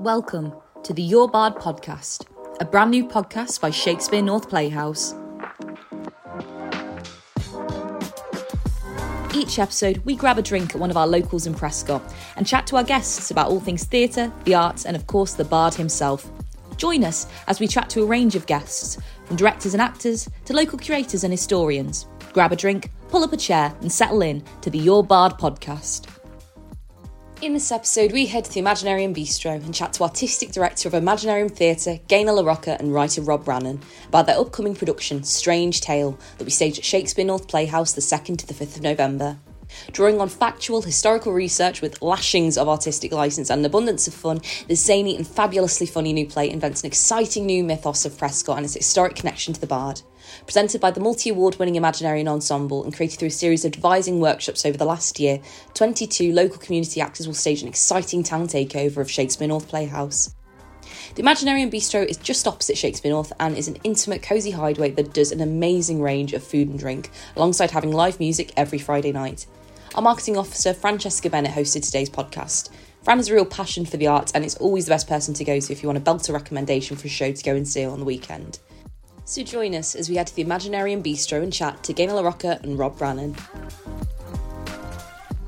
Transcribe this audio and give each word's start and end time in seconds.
Welcome 0.00 0.54
to 0.84 0.94
the 0.94 1.02
Your 1.02 1.28
Bard 1.28 1.56
podcast, 1.56 2.24
a 2.60 2.64
brand 2.64 2.92
new 2.92 3.04
podcast 3.04 3.60
by 3.60 3.70
Shakespeare 3.70 4.22
North 4.22 4.48
Playhouse. 4.48 5.12
Each 9.34 9.58
episode, 9.58 9.98
we 10.04 10.14
grab 10.14 10.38
a 10.38 10.42
drink 10.42 10.72
at 10.72 10.80
one 10.80 10.92
of 10.92 10.96
our 10.96 11.08
locals 11.08 11.48
in 11.48 11.54
Prescot 11.54 12.00
and 12.36 12.46
chat 12.46 12.64
to 12.68 12.76
our 12.76 12.84
guests 12.84 13.32
about 13.32 13.48
all 13.48 13.58
things 13.58 13.82
theatre, 13.82 14.32
the 14.44 14.54
arts, 14.54 14.86
and 14.86 14.94
of 14.94 15.08
course, 15.08 15.34
the 15.34 15.44
Bard 15.44 15.74
himself. 15.74 16.30
Join 16.76 17.02
us 17.02 17.26
as 17.48 17.58
we 17.58 17.66
chat 17.66 17.90
to 17.90 18.04
a 18.04 18.06
range 18.06 18.36
of 18.36 18.46
guests, 18.46 18.98
from 19.24 19.34
directors 19.34 19.74
and 19.74 19.82
actors 19.82 20.28
to 20.44 20.52
local 20.52 20.78
curators 20.78 21.24
and 21.24 21.32
historians. 21.32 22.06
Grab 22.32 22.52
a 22.52 22.56
drink, 22.56 22.92
pull 23.08 23.24
up 23.24 23.32
a 23.32 23.36
chair, 23.36 23.74
and 23.80 23.90
settle 23.90 24.22
in 24.22 24.44
to 24.60 24.70
the 24.70 24.78
Your 24.78 25.02
Bard 25.02 25.32
podcast. 25.40 26.07
In 27.40 27.52
this 27.52 27.70
episode, 27.70 28.10
we 28.10 28.26
head 28.26 28.46
to 28.46 28.52
the 28.52 28.60
Imaginarium 28.60 29.14
Bistro 29.14 29.64
and 29.64 29.72
chat 29.72 29.92
to 29.92 30.02
artistic 30.02 30.50
director 30.50 30.88
of 30.88 30.94
Imaginarium 30.94 31.48
Theatre, 31.48 32.00
Gaynor 32.08 32.32
La 32.32 32.42
Rocca, 32.42 32.76
and 32.80 32.92
writer 32.92 33.22
Rob 33.22 33.44
Brannen 33.44 33.80
about 34.08 34.26
their 34.26 34.40
upcoming 34.40 34.74
production, 34.74 35.22
Strange 35.22 35.80
Tale, 35.80 36.18
that 36.38 36.44
we 36.44 36.50
stage 36.50 36.78
at 36.80 36.84
Shakespeare 36.84 37.24
North 37.24 37.46
Playhouse 37.46 37.92
the 37.92 38.00
2nd 38.00 38.38
to 38.38 38.46
the 38.48 38.54
5th 38.54 38.78
of 38.78 38.82
November. 38.82 39.38
Drawing 39.92 40.20
on 40.20 40.28
factual 40.28 40.82
historical 40.82 41.32
research 41.32 41.80
with 41.80 42.02
lashings 42.02 42.58
of 42.58 42.68
artistic 42.68 43.12
license 43.12 43.50
and 43.50 43.60
an 43.60 43.66
abundance 43.66 44.08
of 44.08 44.14
fun, 44.14 44.40
this 44.66 44.84
zany 44.84 45.14
and 45.14 45.24
fabulously 45.24 45.86
funny 45.86 46.12
new 46.12 46.26
play 46.26 46.50
invents 46.50 46.82
an 46.82 46.88
exciting 46.88 47.46
new 47.46 47.62
mythos 47.62 48.04
of 48.04 48.18
Prescot 48.18 48.56
and 48.56 48.64
its 48.64 48.74
historic 48.74 49.14
connection 49.14 49.54
to 49.54 49.60
the 49.60 49.66
Bard. 49.68 50.02
Presented 50.44 50.80
by 50.80 50.90
the 50.90 51.00
multi 51.00 51.30
award 51.30 51.58
winning 51.58 51.74
Imaginarium 51.74 52.28
Ensemble 52.28 52.84
and 52.84 52.94
created 52.94 53.18
through 53.18 53.28
a 53.28 53.30
series 53.30 53.64
of 53.64 53.72
devising 53.72 54.20
workshops 54.20 54.64
over 54.64 54.76
the 54.76 54.84
last 54.84 55.18
year, 55.20 55.40
22 55.74 56.32
local 56.32 56.58
community 56.58 57.00
actors 57.00 57.26
will 57.26 57.34
stage 57.34 57.62
an 57.62 57.68
exciting 57.68 58.22
town 58.22 58.46
takeover 58.46 58.98
of 58.98 59.10
Shakespeare 59.10 59.48
North 59.48 59.68
Playhouse. 59.68 60.34
The 61.14 61.22
Imaginarium 61.22 61.72
Bistro 61.72 62.06
is 62.06 62.16
just 62.16 62.46
opposite 62.46 62.78
Shakespeare 62.78 63.12
North 63.12 63.32
and 63.40 63.56
is 63.56 63.68
an 63.68 63.76
intimate, 63.84 64.22
cosy 64.22 64.50
hideaway 64.50 64.90
that 64.92 65.12
does 65.12 65.32
an 65.32 65.40
amazing 65.40 66.00
range 66.00 66.32
of 66.32 66.42
food 66.42 66.68
and 66.68 66.78
drink, 66.78 67.10
alongside 67.36 67.70
having 67.70 67.92
live 67.92 68.20
music 68.20 68.52
every 68.56 68.78
Friday 68.78 69.12
night. 69.12 69.46
Our 69.94 70.02
marketing 70.02 70.36
officer, 70.36 70.74
Francesca 70.74 71.30
Bennet, 71.30 71.52
hosted 71.52 71.84
today's 71.84 72.10
podcast. 72.10 72.70
Fran 73.02 73.18
has 73.18 73.30
a 73.30 73.34
real 73.34 73.46
passion 73.46 73.86
for 73.86 73.96
the 73.96 74.06
arts 74.06 74.32
and 74.32 74.44
is 74.44 74.56
always 74.56 74.84
the 74.84 74.90
best 74.90 75.08
person 75.08 75.34
to 75.34 75.44
go 75.44 75.58
to 75.58 75.72
if 75.72 75.82
you 75.82 75.88
want 75.88 75.98
a 75.98 76.00
belter 76.02 76.32
recommendation 76.32 76.96
for 76.96 77.06
a 77.06 77.10
show 77.10 77.32
to 77.32 77.42
go 77.42 77.54
and 77.54 77.66
see 77.66 77.84
on 77.84 77.98
the 77.98 78.04
weekend. 78.04 78.58
So 79.28 79.42
join 79.42 79.74
us 79.74 79.94
as 79.94 80.08
we 80.08 80.16
head 80.16 80.26
to 80.28 80.34
the 80.34 80.42
Imaginarium 80.42 81.02
Bistro 81.02 81.42
and 81.42 81.52
chat 81.52 81.84
to 81.84 81.92
Gaynor 81.92 82.14
La 82.14 82.22
Rocca 82.22 82.58
and 82.62 82.78
Rob 82.78 82.96
Brannen. 82.96 83.36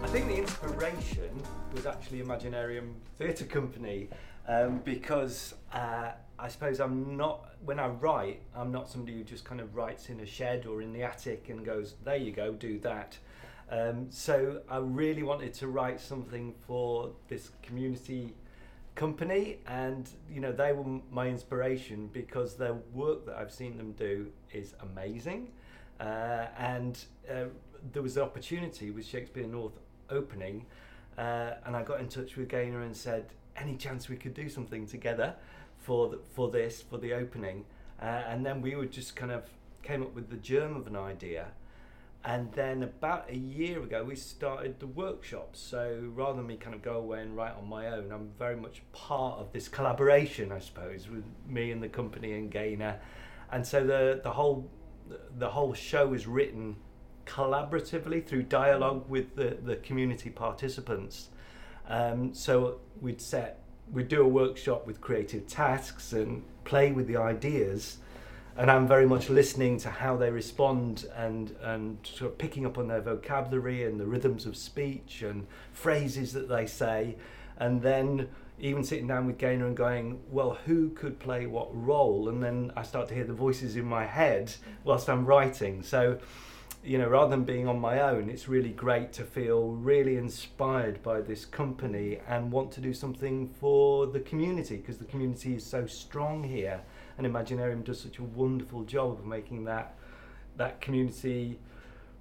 I 0.02 0.06
think 0.08 0.26
the 0.26 0.36
inspiration 0.36 1.42
was 1.72 1.86
actually 1.86 2.20
Imaginarium 2.20 2.92
Theatre 3.16 3.46
Company 3.46 4.10
um, 4.46 4.82
because 4.84 5.54
uh, 5.72 6.10
I 6.38 6.48
suppose 6.48 6.78
I'm 6.78 7.16
not, 7.16 7.54
when 7.64 7.80
I 7.80 7.86
write, 7.88 8.42
I'm 8.54 8.70
not 8.70 8.90
somebody 8.90 9.16
who 9.16 9.24
just 9.24 9.46
kind 9.46 9.62
of 9.62 9.74
writes 9.74 10.10
in 10.10 10.20
a 10.20 10.26
shed 10.26 10.66
or 10.66 10.82
in 10.82 10.92
the 10.92 11.02
attic 11.02 11.48
and 11.48 11.64
goes, 11.64 11.94
there 12.04 12.16
you 12.16 12.32
go, 12.32 12.52
do 12.52 12.78
that. 12.80 13.16
Um, 13.70 14.08
so 14.10 14.60
I 14.68 14.76
really 14.76 15.22
wanted 15.22 15.54
to 15.54 15.68
write 15.68 16.02
something 16.02 16.52
for 16.66 17.12
this 17.28 17.52
community 17.62 18.34
company, 18.94 19.58
and 19.66 20.08
you 20.30 20.40
know 20.40 20.52
they 20.52 20.72
were 20.72 21.00
my 21.10 21.28
inspiration 21.28 22.08
because 22.12 22.56
their 22.56 22.74
work 22.92 23.26
that 23.26 23.36
I've 23.36 23.52
seen 23.52 23.76
them 23.76 23.92
do 23.92 24.30
is 24.52 24.74
amazing, 24.80 25.48
uh, 26.00 26.46
and 26.58 27.02
uh, 27.30 27.44
there 27.92 28.02
was 28.02 28.16
an 28.16 28.22
opportunity 28.22 28.90
with 28.90 29.06
Shakespeare 29.06 29.46
North 29.46 29.78
opening, 30.10 30.66
uh, 31.18 31.52
and 31.64 31.76
I 31.76 31.82
got 31.82 32.00
in 32.00 32.08
touch 32.08 32.36
with 32.36 32.48
Gaynor 32.48 32.82
and 32.82 32.96
said, 32.96 33.26
any 33.56 33.76
chance 33.76 34.08
we 34.08 34.16
could 34.16 34.34
do 34.34 34.48
something 34.48 34.86
together 34.86 35.34
for 35.78 36.08
the, 36.08 36.18
for 36.34 36.50
this 36.50 36.82
for 36.82 36.98
the 36.98 37.12
opening, 37.14 37.64
uh, 38.00 38.04
and 38.04 38.44
then 38.44 38.60
we 38.60 38.74
would 38.74 38.92
just 38.92 39.16
kind 39.16 39.32
of 39.32 39.44
came 39.82 40.02
up 40.02 40.14
with 40.14 40.28
the 40.30 40.36
germ 40.36 40.76
of 40.76 40.86
an 40.86 40.96
idea 40.96 41.48
and 42.24 42.52
then 42.52 42.82
about 42.82 43.30
a 43.30 43.36
year 43.36 43.82
ago, 43.82 44.04
we 44.04 44.14
started 44.14 44.78
the 44.78 44.86
workshops. 44.86 45.58
So 45.58 46.10
rather 46.14 46.36
than 46.36 46.46
me 46.46 46.56
kind 46.56 46.74
of 46.74 46.82
go 46.82 46.94
away 46.94 47.22
and 47.22 47.34
write 47.34 47.54
on 47.56 47.66
my 47.68 47.86
own, 47.88 48.12
I'm 48.12 48.30
very 48.38 48.56
much 48.56 48.82
part 48.92 49.38
of 49.38 49.52
this 49.52 49.68
collaboration, 49.68 50.52
I 50.52 50.58
suppose, 50.58 51.08
with 51.08 51.24
me 51.46 51.70
and 51.70 51.82
the 51.82 51.88
company 51.88 52.32
and 52.32 52.50
Gaynor. 52.50 53.00
And 53.50 53.66
so 53.66 53.86
the 53.86 54.20
the 54.22 54.32
whole 54.32 54.70
the 55.38 55.48
whole 55.48 55.72
show 55.72 56.12
is 56.12 56.26
written 56.26 56.76
collaboratively 57.26 58.26
through 58.26 58.42
dialogue 58.44 59.08
with 59.08 59.34
the, 59.36 59.56
the 59.62 59.76
community 59.76 60.30
participants. 60.30 61.30
Um, 61.88 62.34
so 62.34 62.80
we'd 63.00 63.20
set 63.20 63.62
we'd 63.90 64.08
do 64.08 64.22
a 64.22 64.28
workshop 64.28 64.86
with 64.86 65.00
creative 65.00 65.46
tasks 65.46 66.12
and 66.12 66.44
play 66.64 66.92
with 66.92 67.06
the 67.06 67.16
ideas 67.16 67.96
and 68.56 68.70
I'm 68.70 68.86
very 68.86 69.06
much 69.06 69.30
listening 69.30 69.78
to 69.78 69.90
how 69.90 70.16
they 70.16 70.30
respond 70.30 71.06
and 71.16 71.54
and 71.62 71.98
sort 72.02 72.32
of 72.32 72.38
picking 72.38 72.66
up 72.66 72.78
on 72.78 72.88
their 72.88 73.00
vocabulary 73.00 73.84
and 73.84 73.98
the 73.98 74.06
rhythms 74.06 74.46
of 74.46 74.56
speech 74.56 75.22
and 75.22 75.46
phrases 75.72 76.32
that 76.32 76.48
they 76.48 76.66
say, 76.66 77.16
and 77.56 77.82
then 77.82 78.28
even 78.60 78.84
sitting 78.84 79.06
down 79.06 79.26
with 79.26 79.38
Gaynor 79.38 79.66
and 79.66 79.76
going, 79.76 80.20
well, 80.30 80.58
who 80.66 80.90
could 80.90 81.18
play 81.18 81.46
what 81.46 81.68
role? 81.72 82.28
And 82.28 82.42
then 82.42 82.70
I 82.76 82.82
start 82.82 83.08
to 83.08 83.14
hear 83.14 83.24
the 83.24 83.32
voices 83.32 83.74
in 83.74 83.86
my 83.86 84.04
head 84.04 84.54
whilst 84.84 85.08
I'm 85.08 85.24
writing. 85.24 85.82
So, 85.82 86.18
you 86.82 86.96
know, 86.96 87.08
rather 87.08 87.30
than 87.30 87.44
being 87.44 87.68
on 87.68 87.78
my 87.78 88.00
own, 88.00 88.30
it's 88.30 88.48
really 88.48 88.70
great 88.70 89.12
to 89.14 89.24
feel 89.24 89.68
really 89.68 90.16
inspired 90.16 91.02
by 91.02 91.20
this 91.20 91.44
company 91.44 92.18
and 92.26 92.50
want 92.50 92.72
to 92.72 92.80
do 92.80 92.94
something 92.94 93.46
for 93.46 94.06
the 94.06 94.20
community 94.20 94.78
because 94.78 94.96
the 94.96 95.04
community 95.04 95.54
is 95.54 95.64
so 95.64 95.86
strong 95.86 96.42
here. 96.42 96.80
And 97.18 97.26
Imaginarium 97.26 97.84
does 97.84 98.00
such 98.00 98.18
a 98.18 98.22
wonderful 98.22 98.84
job 98.84 99.12
of 99.12 99.26
making 99.26 99.64
that 99.64 99.96
that 100.56 100.80
community 100.80 101.58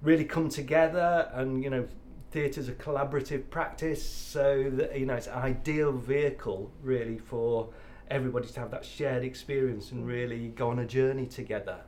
really 0.02 0.24
come 0.24 0.48
together 0.48 1.28
and 1.34 1.62
you 1.62 1.68
know 1.68 1.86
theatre's 2.30 2.68
a 2.68 2.72
collaborative 2.72 3.48
practice. 3.48 4.04
So 4.04 4.70
that 4.74 4.98
you 4.98 5.06
know 5.06 5.14
it's 5.14 5.26
an 5.26 5.34
ideal 5.34 5.92
vehicle 5.92 6.70
really 6.82 7.16
for 7.16 7.70
everybody 8.10 8.48
to 8.48 8.60
have 8.60 8.70
that 8.72 8.84
shared 8.84 9.24
experience 9.24 9.92
and 9.92 10.06
really 10.06 10.48
go 10.48 10.68
on 10.68 10.80
a 10.80 10.86
journey 10.86 11.26
together 11.26 11.78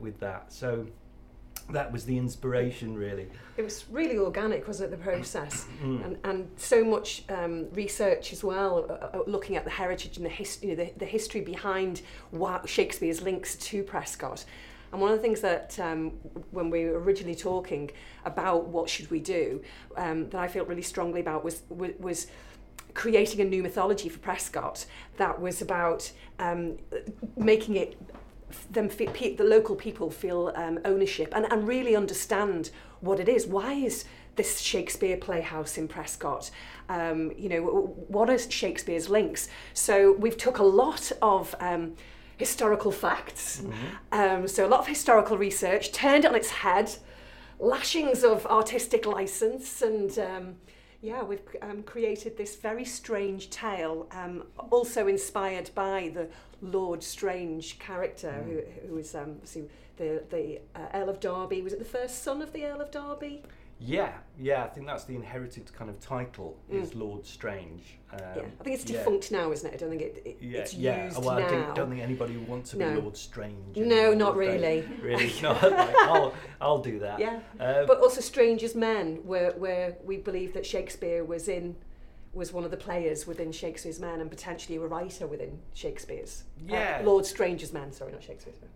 with 0.00 0.18
that. 0.20 0.52
So 0.52 0.86
that 1.70 1.92
was 1.92 2.04
the 2.04 2.16
inspiration 2.16 2.96
really. 2.96 3.28
It 3.56 3.62
was 3.62 3.84
really 3.90 4.18
organic 4.18 4.66
wasn't 4.66 4.92
it 4.92 4.96
the 4.96 5.02
process? 5.02 5.66
Mm. 5.76 6.04
and, 6.04 6.18
and 6.24 6.50
so 6.56 6.82
much 6.84 7.24
um, 7.28 7.68
research 7.72 8.32
as 8.32 8.42
well 8.42 8.86
uh, 8.88 9.18
uh, 9.18 9.22
looking 9.26 9.56
at 9.56 9.64
the 9.64 9.70
heritage 9.70 10.16
and 10.16 10.24
the, 10.24 10.30
his, 10.30 10.58
you 10.62 10.70
know, 10.70 10.74
the, 10.76 10.92
the 10.96 11.04
history 11.04 11.42
behind 11.42 12.00
what 12.30 12.68
Shakespeare's 12.68 13.20
links 13.20 13.56
to 13.56 13.82
Prescot. 13.82 14.44
And 14.92 15.00
one 15.00 15.12
of 15.12 15.18
the 15.18 15.22
things 15.22 15.40
that 15.42 15.78
um, 15.78 16.12
when 16.50 16.70
we 16.70 16.86
were 16.86 16.98
originally 16.98 17.34
talking 17.34 17.90
about 18.24 18.68
what 18.68 18.88
should 18.88 19.10
we 19.10 19.20
do 19.20 19.62
um, 19.96 20.30
that 20.30 20.40
I 20.40 20.48
felt 20.48 20.68
really 20.68 20.82
strongly 20.82 21.20
about 21.20 21.44
was 21.44 21.62
was, 21.68 21.90
was 21.98 22.26
creating 22.94 23.40
a 23.40 23.44
new 23.44 23.62
mythology 23.62 24.08
for 24.08 24.18
Prescot 24.20 24.86
that 25.18 25.38
was 25.40 25.60
about 25.60 26.10
um, 26.38 26.78
making 27.36 27.76
it 27.76 27.96
them 28.70 28.88
fe- 28.88 29.34
the 29.34 29.44
local 29.44 29.76
people 29.76 30.10
feel 30.10 30.52
um, 30.54 30.78
ownership 30.84 31.32
and, 31.34 31.50
and 31.52 31.66
really 31.66 31.96
understand 31.96 32.70
what 33.00 33.20
it 33.20 33.28
is. 33.28 33.46
Why 33.46 33.72
is 33.72 34.04
this 34.36 34.60
Shakespeare 34.60 35.16
playhouse 35.16 35.78
in 35.78 35.88
Prescot? 35.88 36.50
Um, 36.88 37.32
you 37.36 37.48
know, 37.48 37.62
what 38.08 38.30
are 38.30 38.38
Shakespeare's 38.38 39.08
links? 39.08 39.48
So 39.74 40.12
we've 40.12 40.36
took 40.36 40.58
a 40.58 40.64
lot 40.64 41.10
of 41.22 41.54
um, 41.60 41.94
historical 42.36 42.92
facts, 42.92 43.62
um, 44.12 44.46
so 44.46 44.66
a 44.66 44.68
lot 44.68 44.80
of 44.80 44.86
historical 44.86 45.38
research, 45.38 45.92
turned 45.92 46.24
it 46.24 46.28
on 46.28 46.34
its 46.34 46.50
head, 46.50 46.94
lashings 47.58 48.22
of 48.22 48.46
artistic 48.46 49.06
license, 49.06 49.82
and 49.82 50.18
um, 50.18 50.56
yeah, 51.02 51.22
we've 51.22 51.40
um, 51.62 51.82
created 51.82 52.36
this 52.36 52.56
very 52.56 52.84
strange 52.84 53.50
tale, 53.50 54.06
um, 54.12 54.44
also 54.70 55.06
inspired 55.06 55.70
by 55.74 56.10
the 56.14 56.28
Lord 56.62 57.02
Strange 57.02 57.78
character, 57.78 58.32
who, 58.32 58.88
who 58.88 58.94
was 58.94 59.14
um, 59.14 59.36
the 59.96 60.22
the 60.30 60.60
uh, 60.74 60.88
Earl 60.94 61.10
of 61.10 61.20
Derby. 61.20 61.62
Was 61.62 61.72
it 61.72 61.78
the 61.78 61.84
first 61.84 62.22
son 62.22 62.42
of 62.42 62.52
the 62.52 62.64
Earl 62.64 62.80
of 62.80 62.90
Derby? 62.90 63.42
Yeah 63.78 64.12
yeah 64.38 64.64
I 64.64 64.68
think 64.68 64.86
that's 64.86 65.04
the 65.04 65.14
inherited 65.14 65.72
kind 65.72 65.88
of 65.90 65.98
title 66.00 66.58
is 66.70 66.94
Lord 66.94 67.24
Strange 67.26 67.98
um, 68.12 68.18
Mm. 68.20 68.36
yeah, 68.36 68.42
I 68.60 68.64
think 68.64 68.76
it's 68.80 68.90
yeah. 68.90 68.98
defunct 68.98 69.32
now, 69.32 69.50
isn't 69.52 69.68
it? 69.68 69.74
I 69.74 69.76
don't 69.78 69.90
think 69.90 70.02
it, 70.02 70.22
it, 70.24 70.38
yeah, 70.40 70.60
it's 70.60 70.74
yeah. 70.74 71.04
used 71.06 71.18
well, 71.18 71.30
I 71.30 71.40
now. 71.40 71.48
don't, 71.48 71.74
don't 71.74 71.90
think 71.90 72.02
anybody 72.02 72.36
wants 72.36 72.70
to 72.70 72.76
be 72.76 72.84
Lord 72.84 73.16
Strange. 73.16 73.76
No, 73.76 74.14
not 74.14 74.34
they? 74.34 74.38
really. 74.38 74.88
Really, 75.02 75.32
not 75.42 75.60
like, 75.62 75.96
I'll, 75.96 76.32
I'll 76.60 76.78
do 76.78 76.98
that. 77.00 77.18
Yeah, 77.18 77.40
Uh, 77.58 77.84
but 77.84 77.98
also 77.98 78.20
Strange's 78.20 78.74
Men, 78.74 79.16
where 79.24 79.52
where 79.52 79.96
we 80.04 80.18
believe 80.18 80.54
that 80.54 80.64
Shakespeare 80.64 81.24
was 81.24 81.48
in 81.48 81.76
was 82.32 82.52
one 82.52 82.64
of 82.64 82.70
the 82.70 82.76
players 82.76 83.26
within 83.26 83.50
Shakespeare's 83.50 83.98
Men 83.98 84.20
and 84.20 84.30
potentially 84.30 84.76
a 84.76 84.80
writer 84.80 85.26
within 85.26 85.58
Shakespeare's. 85.74 86.44
Uh, 86.60 86.72
Yeah. 86.74 87.02
Lord 87.04 87.26
Strange's 87.26 87.72
Men, 87.72 87.92
sorry, 87.92 88.12
not 88.12 88.22
Shakespeare's 88.22 88.60
Men. 88.60 88.70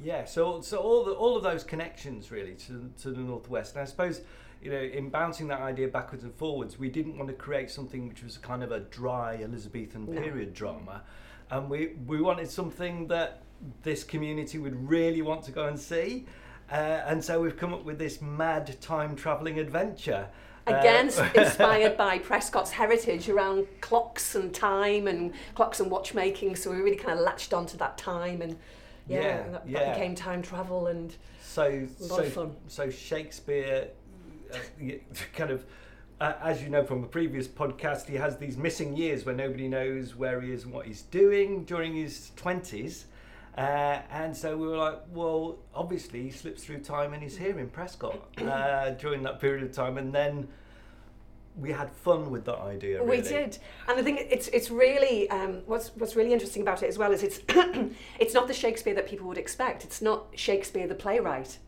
Yeah. 0.00 0.18
Yeah, 0.18 0.24
so 0.24 0.60
so 0.60 0.78
all 0.78 1.04
the 1.04 1.12
all 1.12 1.36
of 1.36 1.42
those 1.42 1.64
connections 1.64 2.30
really 2.30 2.54
to 2.66 2.90
to 3.02 3.10
the 3.10 3.20
northwest. 3.20 3.74
And 3.74 3.82
I 3.82 3.84
suppose 3.84 4.20
you 4.62 4.70
know, 4.70 4.78
in 4.80 5.08
bouncing 5.08 5.46
that 5.48 5.60
idea 5.60 5.88
backwards 5.88 6.24
and 6.24 6.34
forwards, 6.34 6.78
we 6.78 6.88
didn't 6.88 7.16
want 7.16 7.28
to 7.28 7.34
create 7.34 7.70
something 7.70 8.08
which 8.08 8.22
was 8.24 8.38
kind 8.38 8.62
of 8.62 8.72
a 8.72 8.80
dry 8.80 9.36
Elizabethan 9.42 10.06
No. 10.06 10.20
period 10.20 10.54
drama, 10.54 11.02
and 11.50 11.68
we 11.70 11.94
we 12.06 12.20
wanted 12.20 12.50
something 12.50 13.08
that 13.08 13.42
this 13.82 14.04
community 14.04 14.58
would 14.58 14.88
really 14.88 15.22
want 15.22 15.42
to 15.44 15.50
go 15.52 15.66
and 15.66 15.78
see. 15.78 16.26
Uh, 16.70 16.74
and 17.06 17.24
so 17.24 17.40
we've 17.40 17.56
come 17.56 17.72
up 17.72 17.84
with 17.84 17.98
this 17.98 18.20
mad 18.20 18.80
time 18.80 19.16
travelling 19.16 19.58
adventure. 19.58 20.28
Uh, 20.66 20.74
Again, 20.74 21.06
s- 21.06 21.18
inspired 21.34 21.96
by 21.96 22.18
Prescot's 22.18 22.70
heritage 22.72 23.28
around 23.28 23.66
clocks 23.80 24.34
and 24.34 24.54
time 24.54 25.08
and 25.08 25.32
clocks 25.54 25.80
and 25.80 25.90
watchmaking. 25.90 26.56
So 26.56 26.70
we 26.70 26.76
really 26.76 26.96
kind 26.96 27.18
of 27.18 27.24
latched 27.24 27.54
onto 27.54 27.78
that 27.78 27.96
time 27.96 28.42
and 28.42 28.56
yeah, 29.08 29.20
Yeah, 29.20 29.48
that, 29.50 29.68
yeah. 29.68 29.78
that 29.80 29.94
became 29.94 30.14
time 30.14 30.42
travel 30.42 30.86
and 30.88 31.14
So, 31.42 31.64
A 31.64 31.80
lot 32.02 32.08
so, 32.08 32.18
of 32.18 32.32
fun. 32.32 32.56
so 32.68 32.90
Shakespeare, 32.90 33.88
uh, 34.52 34.56
kind 35.34 35.50
of, 35.50 35.64
uh, 36.20 36.34
as 36.42 36.62
you 36.62 36.68
know 36.68 36.84
from 36.84 37.04
a 37.04 37.06
previous 37.06 37.46
podcast, 37.48 38.06
he 38.08 38.16
has 38.16 38.36
these 38.38 38.56
missing 38.56 38.96
years 38.96 39.24
where 39.24 39.34
nobody 39.34 39.68
knows 39.68 40.16
where 40.16 40.40
he 40.40 40.52
is 40.52 40.64
and 40.64 40.72
what 40.72 40.86
he's 40.86 41.02
doing 41.02 41.64
during 41.64 41.94
his 41.94 42.32
twenties. 42.36 43.06
Uh, 43.56 44.02
and 44.12 44.36
so 44.36 44.56
we 44.56 44.68
were 44.68 44.76
like, 44.76 45.00
well, 45.12 45.58
obviously 45.74 46.22
he 46.22 46.30
slips 46.30 46.62
through 46.64 46.78
time 46.78 47.12
and 47.12 47.20
he's 47.20 47.36
here 47.36 47.58
in 47.58 47.68
Prescot 47.68 48.16
uh, 48.46 48.90
during 48.90 49.24
that 49.24 49.40
period 49.40 49.64
of 49.64 49.72
time. 49.72 49.98
And 49.98 50.14
then 50.14 50.46
we 51.60 51.72
had 51.72 51.90
fun 51.90 52.30
with 52.30 52.44
that 52.44 52.58
idea. 52.58 53.02
We 53.02 53.20
did, 53.20 53.58
and 53.88 53.98
I 53.98 54.02
think 54.02 54.20
it's 54.30 54.48
it's 54.48 54.70
really 54.70 55.28
um, 55.30 55.62
what's 55.66 55.88
what's 55.96 56.14
really 56.16 56.32
interesting 56.32 56.62
about 56.62 56.82
it 56.82 56.88
as 56.88 56.98
well 56.98 57.12
is 57.12 57.22
it's 57.22 57.40
it's 58.18 58.34
not 58.34 58.46
the 58.46 58.54
Shakespeare 58.54 58.94
that 58.94 59.08
people 59.08 59.26
would 59.28 59.38
expect. 59.38 59.84
It's 59.84 60.00
not 60.00 60.26
Shakespeare 60.34 60.86
the 60.86 60.94
playwright. 60.94 61.58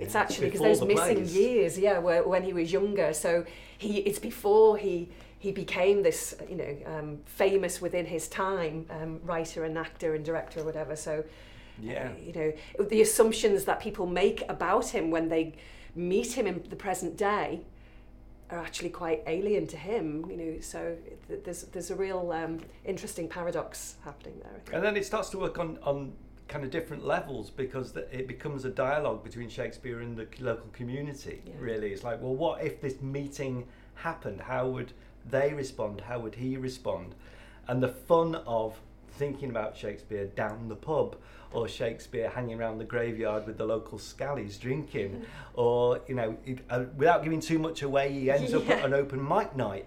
It's 0.00 0.14
actually 0.14 0.46
because 0.46 0.60
Before 0.60 0.68
those 0.68 0.80
the 0.80 0.86
missing 0.86 1.16
plays. 1.16 1.36
years, 1.36 1.78
yeah, 1.78 1.98
where, 1.98 2.22
when 2.26 2.44
he 2.44 2.52
was 2.52 2.72
younger. 2.72 3.12
So 3.12 3.44
he 3.78 3.98
it's 3.98 4.18
before 4.18 4.76
he 4.76 5.08
he 5.38 5.50
became 5.52 6.02
this 6.02 6.34
you 6.48 6.56
know 6.56 6.76
um, 6.86 7.18
famous 7.24 7.80
within 7.80 8.06
his 8.06 8.28
time 8.28 8.86
um, 8.90 9.20
writer 9.24 9.64
and 9.64 9.76
actor 9.78 10.14
and 10.14 10.24
director 10.24 10.60
or 10.60 10.64
whatever. 10.64 10.94
So 10.94 11.24
Yeah. 11.80 12.10
uh, 12.10 12.20
you 12.20 12.32
know 12.32 12.84
the 12.84 13.00
assumptions 13.00 13.64
that 13.64 13.80
people 13.80 14.06
make 14.06 14.42
about 14.48 14.88
him 14.88 15.10
when 15.10 15.28
they 15.28 15.54
meet 15.94 16.32
him 16.32 16.46
in 16.46 16.62
the 16.68 16.76
present 16.76 17.16
day 17.16 17.62
are 18.50 18.58
actually 18.58 18.90
quite 18.90 19.22
alien 19.26 19.66
to 19.66 19.76
him 19.76 20.24
you 20.30 20.36
know 20.36 20.60
so 20.60 20.96
th- 21.28 21.40
there's 21.44 21.62
there's 21.64 21.90
a 21.90 21.94
real 21.94 22.32
um, 22.32 22.58
interesting 22.84 23.28
paradox 23.28 23.96
happening 24.04 24.40
there. 24.42 24.74
And 24.74 24.84
then 24.84 24.96
it 24.96 25.04
starts 25.04 25.30
to 25.30 25.38
work 25.38 25.58
on, 25.58 25.78
on 25.82 26.12
kind 26.48 26.64
of 26.64 26.70
different 26.70 27.04
levels 27.06 27.50
because 27.50 27.92
the, 27.92 28.12
it 28.16 28.26
becomes 28.26 28.64
a 28.64 28.70
dialogue 28.70 29.22
between 29.22 29.48
Shakespeare 29.48 30.00
and 30.00 30.16
the 30.16 30.26
local 30.40 30.68
community. 30.72 31.42
Yeah. 31.44 31.54
Really, 31.58 31.92
it's 31.92 32.04
like, 32.04 32.20
well, 32.20 32.34
what 32.34 32.64
if 32.64 32.80
this 32.80 33.00
meeting 33.02 33.66
happened? 33.94 34.40
How 34.40 34.66
would 34.68 34.92
they 35.28 35.52
respond? 35.52 36.00
How 36.02 36.18
would 36.20 36.36
he 36.36 36.56
respond? 36.56 37.14
And 37.66 37.82
the 37.82 37.88
fun 37.88 38.36
of 38.46 38.80
thinking 39.12 39.50
about 39.50 39.76
Shakespeare 39.76 40.26
down 40.26 40.68
the 40.68 40.76
pub, 40.76 41.16
or 41.52 41.66
Shakespeare 41.68 42.28
hanging 42.28 42.60
around 42.60 42.78
the 42.78 42.84
graveyard 42.84 43.46
with 43.46 43.56
the 43.56 43.64
local 43.64 43.98
scallies 43.98 44.60
drinking, 44.60 45.24
or 45.54 46.00
you 46.06 46.14
know, 46.14 46.36
it, 46.44 46.58
uh, 46.68 46.84
without 46.96 47.22
giving 47.24 47.40
too 47.40 47.58
much 47.58 47.82
away, 47.82 48.12
he 48.12 48.30
ends 48.30 48.52
up 48.54 48.68
at 48.68 48.84
an 48.84 48.92
open 48.92 49.26
mic 49.26 49.56
night 49.56 49.86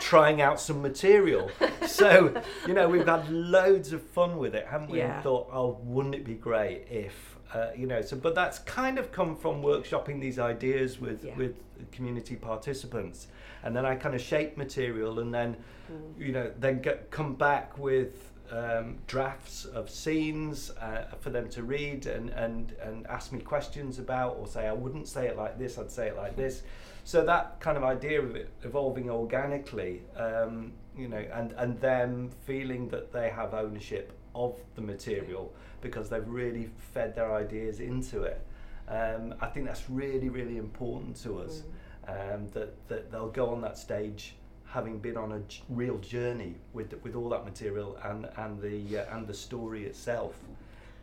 trying 0.00 0.40
out 0.40 0.58
some 0.60 0.80
material. 0.82 1.50
So, 1.86 2.40
you 2.66 2.74
know, 2.74 2.88
we've 2.88 3.06
had 3.06 3.30
loads 3.30 3.92
of 3.92 4.02
fun 4.02 4.38
with 4.38 4.54
it, 4.54 4.66
haven't 4.66 4.90
we? 4.90 4.98
Yeah. 4.98 5.14
And 5.16 5.22
thought, 5.22 5.48
oh, 5.52 5.78
wouldn't 5.82 6.14
it 6.14 6.24
be 6.24 6.34
great 6.34 6.86
if, 6.90 7.36
uh, 7.54 7.68
you 7.76 7.86
know, 7.86 8.00
so, 8.00 8.16
but 8.16 8.34
that's 8.34 8.58
kind 8.60 8.98
of 8.98 9.12
come 9.12 9.36
from 9.36 9.62
workshopping 9.62 10.20
these 10.20 10.38
ideas 10.38 10.98
with, 11.00 11.24
Yeah. 11.24 11.36
with 11.36 11.56
community 11.92 12.36
participants. 12.36 13.26
And 13.62 13.76
then 13.76 13.84
I 13.84 13.94
kind 13.96 14.14
of 14.14 14.20
shape 14.20 14.56
material 14.56 15.18
and 15.20 15.32
then, 15.32 15.56
Mm. 15.92 16.26
you 16.26 16.32
know, 16.32 16.50
then 16.60 16.80
get, 16.80 17.10
come 17.10 17.34
back 17.34 17.76
with 17.76 18.31
um, 18.52 18.98
drafts 19.06 19.64
of 19.64 19.88
scenes 19.88 20.70
uh, 20.80 21.04
for 21.20 21.30
them 21.30 21.48
to 21.48 21.62
read 21.62 22.06
and, 22.06 22.30
and, 22.30 22.72
and 22.82 23.06
ask 23.06 23.32
me 23.32 23.40
questions 23.40 23.98
about, 23.98 24.36
or 24.38 24.46
say, 24.46 24.66
I 24.66 24.72
wouldn't 24.72 25.08
say 25.08 25.26
it 25.26 25.36
like 25.36 25.58
this, 25.58 25.78
I'd 25.78 25.90
say 25.90 26.08
it 26.08 26.16
like 26.16 26.36
this. 26.36 26.62
So 27.04 27.24
that 27.24 27.58
kind 27.60 27.76
of 27.76 27.82
idea 27.82 28.20
of 28.20 28.36
it 28.36 28.50
evolving 28.62 29.10
organically, 29.10 30.02
um, 30.16 30.72
you 30.96 31.08
know, 31.08 31.24
and, 31.32 31.52
and 31.52 31.80
them 31.80 32.30
feeling 32.46 32.88
that 32.90 33.12
they 33.12 33.30
have 33.30 33.54
ownership 33.54 34.12
of 34.34 34.58
the 34.74 34.82
material 34.82 35.52
because 35.80 36.08
they've 36.10 36.28
really 36.28 36.68
fed 36.92 37.14
their 37.14 37.34
ideas 37.34 37.80
into 37.80 38.22
it. 38.22 38.46
Um, 38.86 39.34
I 39.40 39.46
think 39.46 39.66
that's 39.66 39.88
really, 39.88 40.28
really 40.28 40.58
important 40.58 41.16
to 41.22 41.40
us. 41.40 41.62
Um, 42.06 42.48
that, 42.52 42.88
that 42.88 43.12
they'll 43.12 43.30
go 43.30 43.50
on 43.50 43.60
that 43.60 43.78
stage 43.78 44.34
having 44.72 44.98
been 44.98 45.18
on 45.18 45.32
a 45.32 45.40
j- 45.40 45.62
real 45.68 45.98
journey 45.98 46.54
with 46.72 46.94
with 47.02 47.14
all 47.14 47.28
that 47.28 47.44
material 47.44 47.98
and 48.04 48.28
and 48.36 48.60
the 48.60 48.98
uh, 48.98 49.16
and 49.16 49.26
the 49.26 49.34
story 49.34 49.84
itself, 49.84 50.34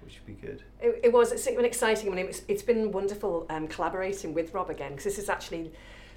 which 0.04 0.20
would 0.20 0.42
be 0.42 0.48
good. 0.48 0.64
It, 0.82 1.00
it 1.04 1.14
was 1.14 1.32
it's 1.32 1.46
been 1.46 1.66
exciting. 1.66 2.18
It's, 2.18 2.42
it's 2.48 2.64
been 2.64 2.92
wonderful 2.92 3.46
um, 3.50 3.68
collaborating 3.68 4.34
with 4.34 4.54
Rob 4.54 4.70
again 4.70 4.92
because 4.92 5.04
this 5.06 5.20
is 5.20 5.30
actually 5.30 5.72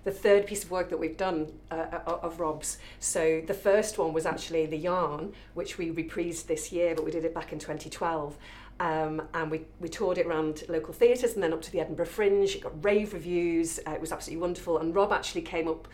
the 0.04 0.10
third 0.10 0.46
piece 0.46 0.64
of 0.64 0.70
work 0.70 0.88
that 0.88 0.98
we've 0.98 1.16
done 1.16 1.52
uh, 1.70 2.00
of 2.06 2.40
Rob's. 2.40 2.78
So 2.98 3.42
the 3.46 3.54
first 3.54 3.98
one 3.98 4.12
was 4.12 4.26
actually 4.26 4.66
the 4.66 4.78
yarn, 4.78 5.32
which 5.54 5.78
we 5.78 5.90
reprised 5.92 6.46
this 6.46 6.72
year, 6.72 6.94
but 6.96 7.04
we 7.04 7.12
did 7.12 7.24
it 7.24 7.32
back 7.32 7.52
in 7.52 7.60
2012. 7.60 8.36
Um, 8.80 9.22
and 9.32 9.48
we, 9.48 9.60
we 9.78 9.88
toured 9.88 10.18
it 10.18 10.26
around 10.26 10.64
local 10.68 10.92
theatres 10.92 11.34
and 11.34 11.42
then 11.42 11.52
up 11.52 11.62
to 11.62 11.70
the 11.70 11.78
Edinburgh 11.78 12.06
Fringe. 12.06 12.56
It 12.56 12.62
got 12.62 12.84
rave 12.84 13.12
reviews. 13.12 13.78
Uh, 13.86 13.92
it 13.92 14.00
was 14.00 14.10
absolutely 14.10 14.40
wonderful. 14.40 14.78
And 14.78 14.92
Rob 14.92 15.12
actually 15.12 15.42
came 15.42 15.68
up 15.68 15.86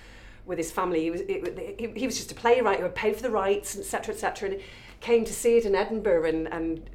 with 0.48 0.58
his 0.58 0.72
family. 0.72 1.02
He 1.02 1.10
was, 1.10 1.20
it, 1.20 1.78
he, 1.78 1.86
he 2.00 2.06
was 2.06 2.16
just 2.16 2.32
a 2.32 2.34
playwright 2.34 2.78
who 2.78 2.84
had 2.84 2.94
paid 2.94 3.14
for 3.14 3.22
the 3.22 3.30
rights, 3.30 3.78
etc., 3.78 4.14
etc., 4.14 4.50
and 4.50 4.60
came 5.00 5.24
to 5.24 5.32
see 5.32 5.56
it 5.56 5.64
in 5.64 5.76
Edinburgh 5.76 6.24
and, 6.24 6.48
and 6.48 6.90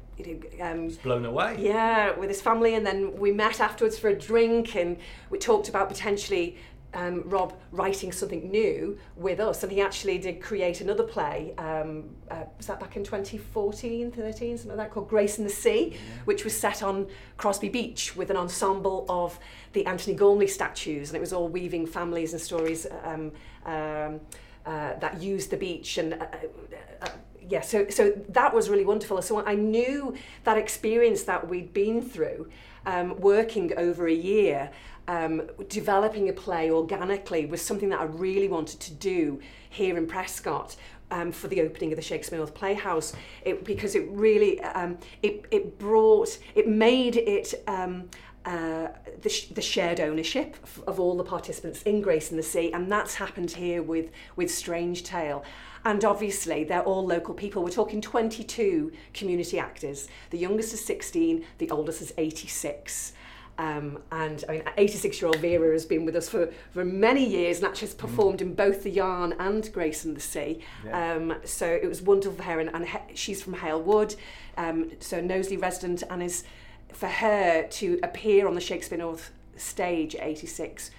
um, 0.60 0.88
blown 1.02 1.24
away. 1.24 1.56
yeah, 1.58 2.16
with 2.18 2.28
his 2.28 2.42
family, 2.42 2.74
and 2.74 2.86
then 2.86 3.16
we 3.18 3.32
met 3.32 3.60
afterwards 3.60 3.98
for 3.98 4.08
a 4.08 4.14
drink, 4.14 4.76
and 4.76 4.98
we 5.30 5.38
talked 5.38 5.68
about 5.68 5.88
potentially 5.88 6.56
um, 6.94 7.22
Rob 7.26 7.54
writing 7.72 8.12
something 8.12 8.50
new 8.50 8.98
with 9.16 9.40
us, 9.40 9.62
and 9.62 9.70
he 9.72 9.80
actually 9.80 10.18
did 10.18 10.40
create 10.40 10.80
another 10.80 11.02
play. 11.02 11.54
Um, 11.58 12.10
uh, 12.30 12.44
was 12.56 12.66
that 12.66 12.80
back 12.80 12.96
in 12.96 13.04
2014, 13.04 14.12
13, 14.12 14.56
something 14.56 14.76
like 14.76 14.88
that, 14.88 14.94
called 14.94 15.08
Grace 15.08 15.38
in 15.38 15.44
the 15.44 15.50
Sea, 15.50 15.96
which 16.24 16.44
was 16.44 16.58
set 16.58 16.82
on 16.82 17.06
Crosby 17.36 17.68
Beach 17.68 18.16
with 18.16 18.30
an 18.30 18.36
ensemble 18.36 19.04
of 19.08 19.38
the 19.72 19.84
Antony 19.86 20.16
Gormley 20.16 20.46
statues, 20.46 21.10
and 21.10 21.16
it 21.16 21.20
was 21.20 21.32
all 21.32 21.48
weaving 21.48 21.86
families 21.86 22.32
and 22.32 22.40
stories. 22.40 22.86
Um, 23.04 23.32
um, 23.66 24.20
uh, 24.66 24.98
that 24.98 25.20
used 25.20 25.50
the 25.50 25.56
beach 25.58 25.98
and 25.98 26.14
uh, 26.14 26.16
uh, 26.16 27.04
uh, 27.04 27.08
yeah 27.46 27.60
so 27.60 27.86
so 27.90 28.12
that 28.30 28.54
was 28.54 28.70
really 28.70 28.84
wonderful 28.84 29.20
so 29.20 29.44
I 29.44 29.54
knew 29.54 30.14
that 30.44 30.56
experience 30.56 31.24
that 31.24 31.46
we'd 31.46 31.74
been 31.74 32.00
through 32.00 32.48
um, 32.86 33.20
working 33.20 33.72
over 33.76 34.06
a 34.06 34.14
year 34.14 34.70
um, 35.08 35.42
developing 35.68 36.28
a 36.28 36.32
play 36.32 36.70
organically 36.70 37.46
was 37.46 37.60
something 37.60 37.88
that 37.90 38.00
I 38.00 38.04
really 38.04 38.48
wanted 38.48 38.80
to 38.80 38.92
do 38.92 39.40
here 39.70 39.96
in 39.96 40.06
Prescot 40.06 40.76
um, 41.10 41.32
for 41.32 41.48
the 41.48 41.60
opening 41.60 41.92
of 41.92 41.96
the 41.96 42.02
Shakespeare 42.02 42.38
North 42.38 42.54
Playhouse 42.54 43.14
it, 43.44 43.64
because 43.64 43.94
it 43.94 44.06
really 44.10 44.60
um, 44.62 44.98
it, 45.22 45.44
it 45.50 45.78
brought 45.78 46.38
it 46.54 46.68
made 46.68 47.16
it 47.16 47.54
um, 47.66 48.08
uh, 48.44 48.88
the, 49.22 49.28
sh- 49.28 49.48
the 49.48 49.62
shared 49.62 50.00
ownership 50.00 50.56
of, 50.86 51.00
all 51.00 51.16
the 51.16 51.24
participants 51.24 51.82
in 51.84 52.02
Grace 52.02 52.30
in 52.30 52.36
the 52.36 52.42
Sea, 52.42 52.70
and 52.72 52.92
that's 52.92 53.14
happened 53.14 53.50
here 53.50 53.82
with 53.82 54.10
with 54.36 54.50
Strange 54.50 55.02
Tale. 55.02 55.42
And 55.86 56.04
obviously, 56.04 56.64
they're 56.64 56.82
all 56.82 57.06
local 57.06 57.34
people. 57.34 57.62
We're 57.62 57.70
talking 57.70 58.00
22 58.00 58.92
community 59.12 59.58
actors. 59.58 60.08
The 60.30 60.38
youngest 60.38 60.72
is 60.72 60.84
16, 60.84 61.44
the 61.58 61.70
oldest 61.70 62.00
is 62.00 62.12
86. 62.16 63.12
Um, 63.56 64.00
and 64.10 64.44
I 64.48 64.52
mean, 64.52 64.62
86 64.76 65.20
year 65.20 65.28
old 65.28 65.38
Vera 65.38 65.72
has 65.72 65.86
been 65.86 66.04
with 66.04 66.16
us 66.16 66.28
for, 66.28 66.52
for 66.72 66.84
many 66.84 67.24
years 67.24 67.58
and 67.58 67.66
actually 67.66 67.88
has 67.88 67.94
performed 67.94 68.42
in 68.42 68.54
both 68.54 68.82
the 68.82 68.90
Yarn 68.90 69.34
and 69.38 69.72
Grace 69.72 70.04
and 70.04 70.16
the 70.16 70.20
Sea. 70.20 70.60
Yeah. 70.84 71.14
Um, 71.14 71.34
so 71.44 71.66
it 71.66 71.86
was 71.86 72.02
wonderful 72.02 72.36
for 72.36 72.42
her, 72.42 72.60
and, 72.60 72.70
and 72.74 72.88
he, 72.88 72.98
she's 73.14 73.42
from 73.42 73.54
Halewood, 73.54 74.16
um, 74.56 74.90
so 75.00 75.20
Knowsley 75.20 75.56
resident, 75.56 76.02
and 76.10 76.22
is 76.22 76.44
for 76.92 77.08
her 77.08 77.66
to 77.68 78.00
appear 78.02 78.46
on 78.48 78.54
the 78.54 78.60
Shakespeare 78.60 78.98
North 78.98 79.30
stage 79.56 80.14
at 80.14 80.26
86 80.26 80.90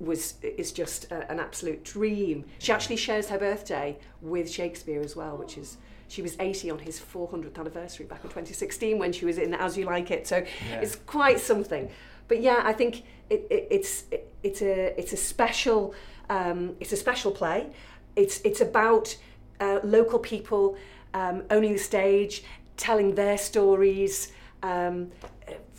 was 0.00 0.34
is 0.42 0.72
just 0.72 1.04
a, 1.12 1.30
an 1.30 1.38
absolute 1.38 1.84
dream. 1.84 2.44
She 2.58 2.72
actually 2.72 2.96
shares 2.96 3.28
her 3.28 3.38
birthday 3.38 3.98
with 4.22 4.50
Shakespeare 4.50 5.00
as 5.00 5.14
well, 5.14 5.36
which 5.36 5.58
is 5.58 5.76
she 6.10 6.22
was 6.22 6.36
80 6.40 6.70
on 6.72 6.78
his 6.80 6.98
400th 7.00 7.56
anniversary 7.56 8.04
back 8.04 8.18
in 8.24 8.30
2016 8.30 8.98
when 8.98 9.12
she 9.12 9.24
was 9.24 9.38
in 9.38 9.54
As 9.54 9.78
You 9.78 9.84
Like 9.86 10.10
It. 10.10 10.26
So 10.26 10.38
Yeah. 10.68 10.80
it's 10.80 10.96
quite 10.96 11.38
something. 11.38 11.88
But 12.26 12.42
yeah, 12.42 12.62
I 12.64 12.72
think 12.72 13.04
it, 13.28 13.46
it, 13.50 13.68
it's 13.70 14.04
it, 14.10 14.32
it's 14.42 14.60
a 14.62 14.98
it's 14.98 15.12
a 15.12 15.16
special 15.16 15.94
um, 16.28 16.76
it's 16.80 16.92
a 16.92 16.96
special 16.96 17.30
play. 17.32 17.70
It's 18.16 18.40
it's 18.44 18.60
about 18.60 19.16
uh, 19.60 19.78
local 19.84 20.18
people 20.18 20.76
um, 21.14 21.44
owning 21.50 21.72
the 21.74 21.78
stage, 21.78 22.42
telling 22.76 23.14
their 23.14 23.38
stories, 23.38 24.32
um, 24.62 25.10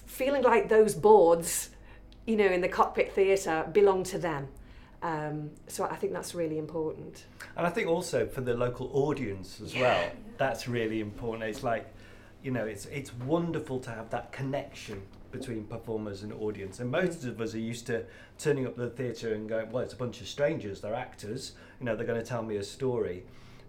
feeling 0.05 0.43
like 0.43 0.69
those 0.69 0.93
boards, 0.93 1.69
you 2.25 2.35
know, 2.37 2.45
in 2.47 2.61
the 2.61 2.69
cockpit 2.69 3.11
theatre 3.13 3.65
belong 3.71 4.03
to 4.03 4.17
them. 4.17 4.47
Um, 5.01 5.49
so 5.67 5.85
I 5.85 5.95
think 5.95 6.13
that's 6.13 6.35
really 6.35 6.57
important. 6.57 7.25
And 7.57 7.65
I 7.65 7.69
think 7.69 7.87
also 7.87 8.25
for 8.27 8.41
the 8.41 8.53
local 8.53 8.89
audience 8.93 9.59
as 9.61 9.73
Yeah. 9.73 9.81
well, 9.81 10.11
that's 10.37 10.67
really 10.67 10.99
important. 10.99 11.43
It's 11.49 11.63
like, 11.63 11.87
you 12.43 12.51
know, 12.51 12.65
it's 12.65 12.85
it's 12.87 13.13
wonderful 13.15 13.79
to 13.81 13.89
have 13.91 14.09
that 14.11 14.31
connection 14.31 15.01
between 15.31 15.63
performers 15.65 16.23
and 16.23 16.33
audience. 16.33 16.79
And 16.79 16.91
most 16.91 17.23
of 17.23 17.39
us 17.39 17.55
are 17.55 17.59
used 17.59 17.87
to 17.87 18.03
turning 18.37 18.67
up 18.67 18.75
the 18.75 18.89
theatre 18.89 19.33
and 19.33 19.47
going, 19.47 19.71
well, 19.71 19.83
it's 19.83 19.93
a 19.93 19.97
bunch 19.97 20.19
of 20.21 20.27
strangers, 20.27 20.81
they're 20.81 20.93
actors, 20.93 21.53
you 21.79 21.85
know, 21.85 21.95
they're 21.95 22.05
going 22.05 22.19
to 22.19 22.25
tell 22.25 22.43
me 22.43 22.57
a 22.57 22.63
story. 22.63 23.23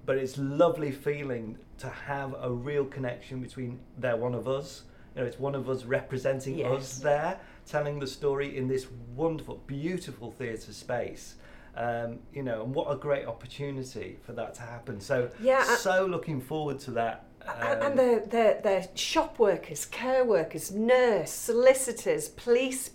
But 0.05 0.19
it's 0.19 0.37
lovely 0.37 0.91
feeling 0.91 1.57
to 1.79 1.89
have 1.89 2.35
a 2.41 2.51
real 2.51 2.85
connection 2.85 3.41
between 3.41 3.79
they're 3.97 4.17
one 4.17 4.35
of 4.35 4.49
us. 4.49 4.83
You 5.15 5.21
know, 5.21 5.27
it's 5.29 5.39
one 5.39 5.55
of 5.55 5.69
us 5.71 5.85
representing 5.85 6.59
Yes. 6.59 6.71
us 6.73 6.99
there, 6.99 7.39
telling 7.67 7.99
the 7.99 8.07
story 8.07 8.57
in 8.57 8.69
this 8.69 8.87
wonderful, 9.15 9.63
beautiful 9.67 10.31
theatre 10.31 10.73
space. 10.73 11.37
Um, 11.75 12.19
you 12.35 12.43
know, 12.43 12.65
and 12.65 12.75
what 12.75 12.93
a 12.93 12.97
great 12.97 13.25
opportunity 13.27 14.19
for 14.27 14.33
that 14.33 14.55
to 14.57 14.63
happen. 14.63 15.01
So, 15.01 15.31
Yeah, 15.41 15.65
so 15.77 16.05
looking 16.05 16.39
forward 16.39 16.79
to 16.81 16.91
that. 16.93 17.25
and, 17.47 17.83
um, 17.83 17.91
and 17.93 17.99
the, 17.99 18.29
the, 18.29 18.59
the 18.63 18.89
shop 18.95 19.39
workers, 19.39 19.87
care 19.87 20.23
workers, 20.23 20.71
nurse, 20.71 21.31
solicitors, 21.31 22.29
police, 22.29 22.91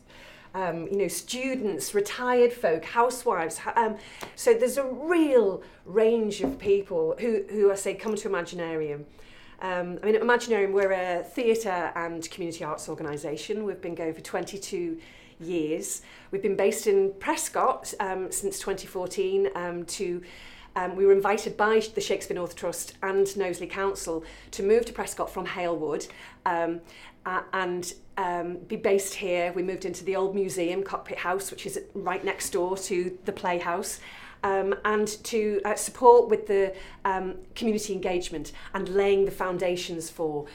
um, 0.54 0.88
you 0.88 0.98
know, 0.98 1.08
students, 1.08 1.96
retired 1.96 2.54
folk, 2.54 2.86
housewives. 2.86 3.60
Um, 3.76 3.98
so 4.36 4.54
there's 4.54 4.78
a 4.78 4.86
real 4.86 5.64
range 5.86 6.42
of 6.42 6.60
people 6.60 7.16
who, 7.20 7.46
who 7.50 7.72
I 7.72 7.76
say 7.76 7.96
come 7.96 8.16
to 8.16 8.30
Imaginarium. 8.30 9.06
Um, 9.60 10.00
I 10.04 10.06
mean, 10.06 10.16
Imaginarium, 10.16 10.72
we're 10.72 10.92
a 10.92 11.24
theatre 11.24 11.92
and 11.96 12.30
community 12.30 12.64
arts 12.64 12.88
organisation. 12.88 13.64
We've 13.64 13.82
been 13.82 13.96
going 13.96 14.14
for 14.14 14.22
22 14.22 15.00
years. 15.40 16.02
We've 16.32 16.42
been 16.42 16.56
based 16.56 16.88
in 16.88 17.12
Prescot 17.14 17.94
um, 18.00 18.32
since 18.32 18.60
2014 18.60 19.50
um, 19.56 19.86
to 19.86 20.22
um, 20.76 20.96
we 20.96 21.08
were 21.08 21.12
invited 21.12 21.58
by 21.58 21.82
the 21.96 22.02
Shakespeare 22.02 22.36
North 22.36 22.56
Trust 22.56 22.94
and 23.02 23.36
Knowsley 23.36 23.66
Council 23.66 24.24
to 24.52 24.62
move 24.62 24.86
to 24.86 24.94
Prescot 24.94 25.28
from 25.28 25.48
Halewood 25.48 26.08
um, 26.46 26.82
uh, 27.26 27.42
and 27.52 27.96
um, 28.16 28.58
be 28.68 28.76
based 28.76 29.16
here. 29.16 29.52
We 29.54 29.64
moved 29.64 29.86
into 29.86 30.04
the 30.06 30.16
old 30.16 30.36
museum, 30.36 30.84
Cockpit 30.84 31.18
House, 31.18 31.50
which 31.50 31.66
is 31.66 31.80
right 31.96 32.24
next 32.24 32.52
door 32.52 32.78
to 32.78 33.18
the 33.26 33.32
Playhouse. 33.32 34.00
Um, 34.44 34.75
and 34.86 35.08
to 35.25 35.62
uh, 35.65 35.75
support 35.75 36.29
with 36.29 36.48
the 36.48 36.75
um, 37.06 37.36
community 37.56 37.94
engagement 37.94 38.51
and 38.74 38.88
laying 38.88 39.25
the 39.25 39.32
foundations 39.32 40.10
for 40.10 40.46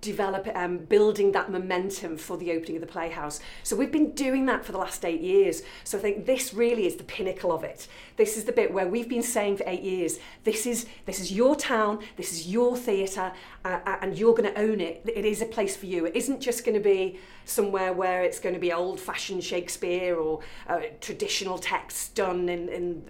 develop 0.00 0.48
um, 0.54 0.78
building 0.78 1.32
that 1.32 1.50
momentum 1.50 2.16
for 2.16 2.36
the 2.36 2.52
opening 2.52 2.76
of 2.76 2.80
the 2.80 2.86
playhouse. 2.86 3.40
So 3.64 3.74
we've 3.74 3.90
been 3.90 4.12
doing 4.12 4.46
that 4.46 4.64
for 4.64 4.70
the 4.70 4.78
last 4.78 5.04
eight 5.04 5.20
years. 5.20 5.62
So 5.82 5.98
i 5.98 6.00
think 6.00 6.24
this 6.24 6.54
really 6.54 6.86
is 6.86 6.96
the 6.96 7.04
pinnacle 7.04 7.52
of 7.52 7.64
it. 7.64 7.88
This 8.16 8.36
is 8.36 8.44
the 8.44 8.52
bit 8.52 8.72
where 8.72 8.86
we've 8.86 9.08
been 9.08 9.24
saying 9.24 9.56
for 9.56 9.64
eight 9.66 9.82
years 9.82 10.18
this 10.44 10.66
is 10.66 10.86
this 11.04 11.18
is 11.18 11.32
your 11.32 11.56
town 11.56 11.98
this 12.16 12.32
is 12.32 12.46
your 12.46 12.76
theatre 12.76 13.32
uh, 13.64 13.80
uh, 13.84 13.96
and 14.00 14.16
you're 14.16 14.34
going 14.34 14.52
to 14.52 14.60
own 14.60 14.80
it. 14.80 15.02
It 15.04 15.24
is 15.24 15.42
a 15.42 15.46
place 15.46 15.76
for 15.76 15.86
you. 15.86 16.06
It 16.06 16.14
isn't 16.14 16.40
just 16.40 16.64
going 16.64 16.76
to 16.76 16.80
be 16.80 17.18
somewhere 17.44 17.92
where 17.92 18.22
it's 18.22 18.38
going 18.38 18.54
to 18.54 18.60
be 18.60 18.72
old 18.72 19.00
fashioned 19.00 19.42
shakespeare 19.42 20.14
or 20.14 20.40
uh, 20.68 20.80
traditional 21.00 21.58
texts 21.58 22.10
done 22.10 22.48
in, 22.48 22.68
in 22.68 23.02